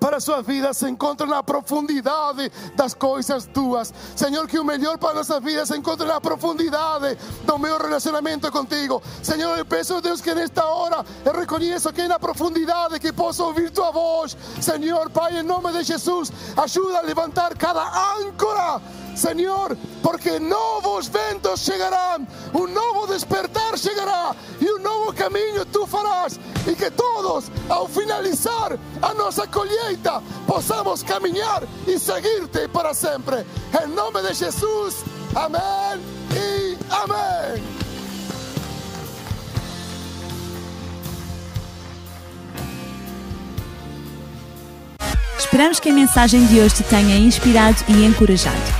para 0.00 0.18
suas 0.18 0.44
vidas 0.46 0.78
se 0.78 0.88
encontra 0.88 1.26
na 1.26 1.42
profundidade 1.42 2.50
das 2.74 2.94
coisas 2.94 3.46
tuas. 3.46 3.92
Senhor, 4.16 4.48
que 4.48 4.58
o 4.58 4.64
melhor 4.64 4.96
para 4.96 5.14
nossas 5.14 5.42
vidas 5.44 5.68
se 5.68 5.76
encontra 5.76 6.06
na 6.06 6.20
profundidade 6.20 7.18
do 7.44 7.58
meu 7.58 7.78
relacionamento 7.78 8.50
contigo. 8.50 9.02
Senhor, 9.22 9.58
eu 9.58 9.64
peço, 9.66 10.00
Deus, 10.00 10.22
que 10.22 10.34
nesta 10.34 10.64
hora 10.64 11.04
eu 11.24 11.32
reconheço 11.32 11.92
que 11.92 12.00
é 12.00 12.08
na 12.08 12.18
profundidade 12.18 12.98
que 12.98 13.12
posso 13.12 13.44
ouvir 13.44 13.70
tua 13.70 13.90
voz. 13.90 14.36
Senhor, 14.60 15.10
Pai, 15.10 15.38
em 15.38 15.42
nome 15.42 15.70
de 15.72 15.82
Jesus, 15.82 16.32
ajuda 16.56 16.98
a 16.98 17.02
levantar 17.02 17.54
cada 17.56 17.82
âncora 18.16 18.80
Señor, 19.20 19.76
porque 20.02 20.40
nuevos 20.40 21.12
ventos 21.12 21.66
llegarán, 21.66 22.26
un 22.54 22.72
nuevo 22.72 23.06
despertar 23.06 23.74
llegará 23.74 24.34
y 24.58 24.64
un 24.64 24.82
nuevo 24.82 25.12
camino 25.12 25.66
tú 25.70 25.86
farás 25.86 26.40
y 26.66 26.74
que 26.74 26.90
todos, 26.90 27.50
al 27.68 27.86
finalizar 27.88 28.78
a 29.02 29.12
nuestra 29.12 29.46
colheita, 29.46 30.22
podamos 30.46 31.04
caminar 31.04 31.68
y 31.86 31.98
seguirte 31.98 32.66
para 32.70 32.94
siempre. 32.94 33.44
En 33.82 33.94
nombre 33.94 34.22
de 34.22 34.34
Jesús, 34.34 35.04
amén 35.34 36.00
y 36.30 36.78
amén. 36.90 37.62
Esperamos 45.38 45.78
que 45.78 45.90
a 45.90 45.92
mensagem 45.92 46.46
de 46.46 46.62
hoje 46.62 46.76
te 46.76 46.84
tenha 46.84 47.16
inspirado 47.16 47.76
e 47.86 48.06
encorajado. 48.06 48.79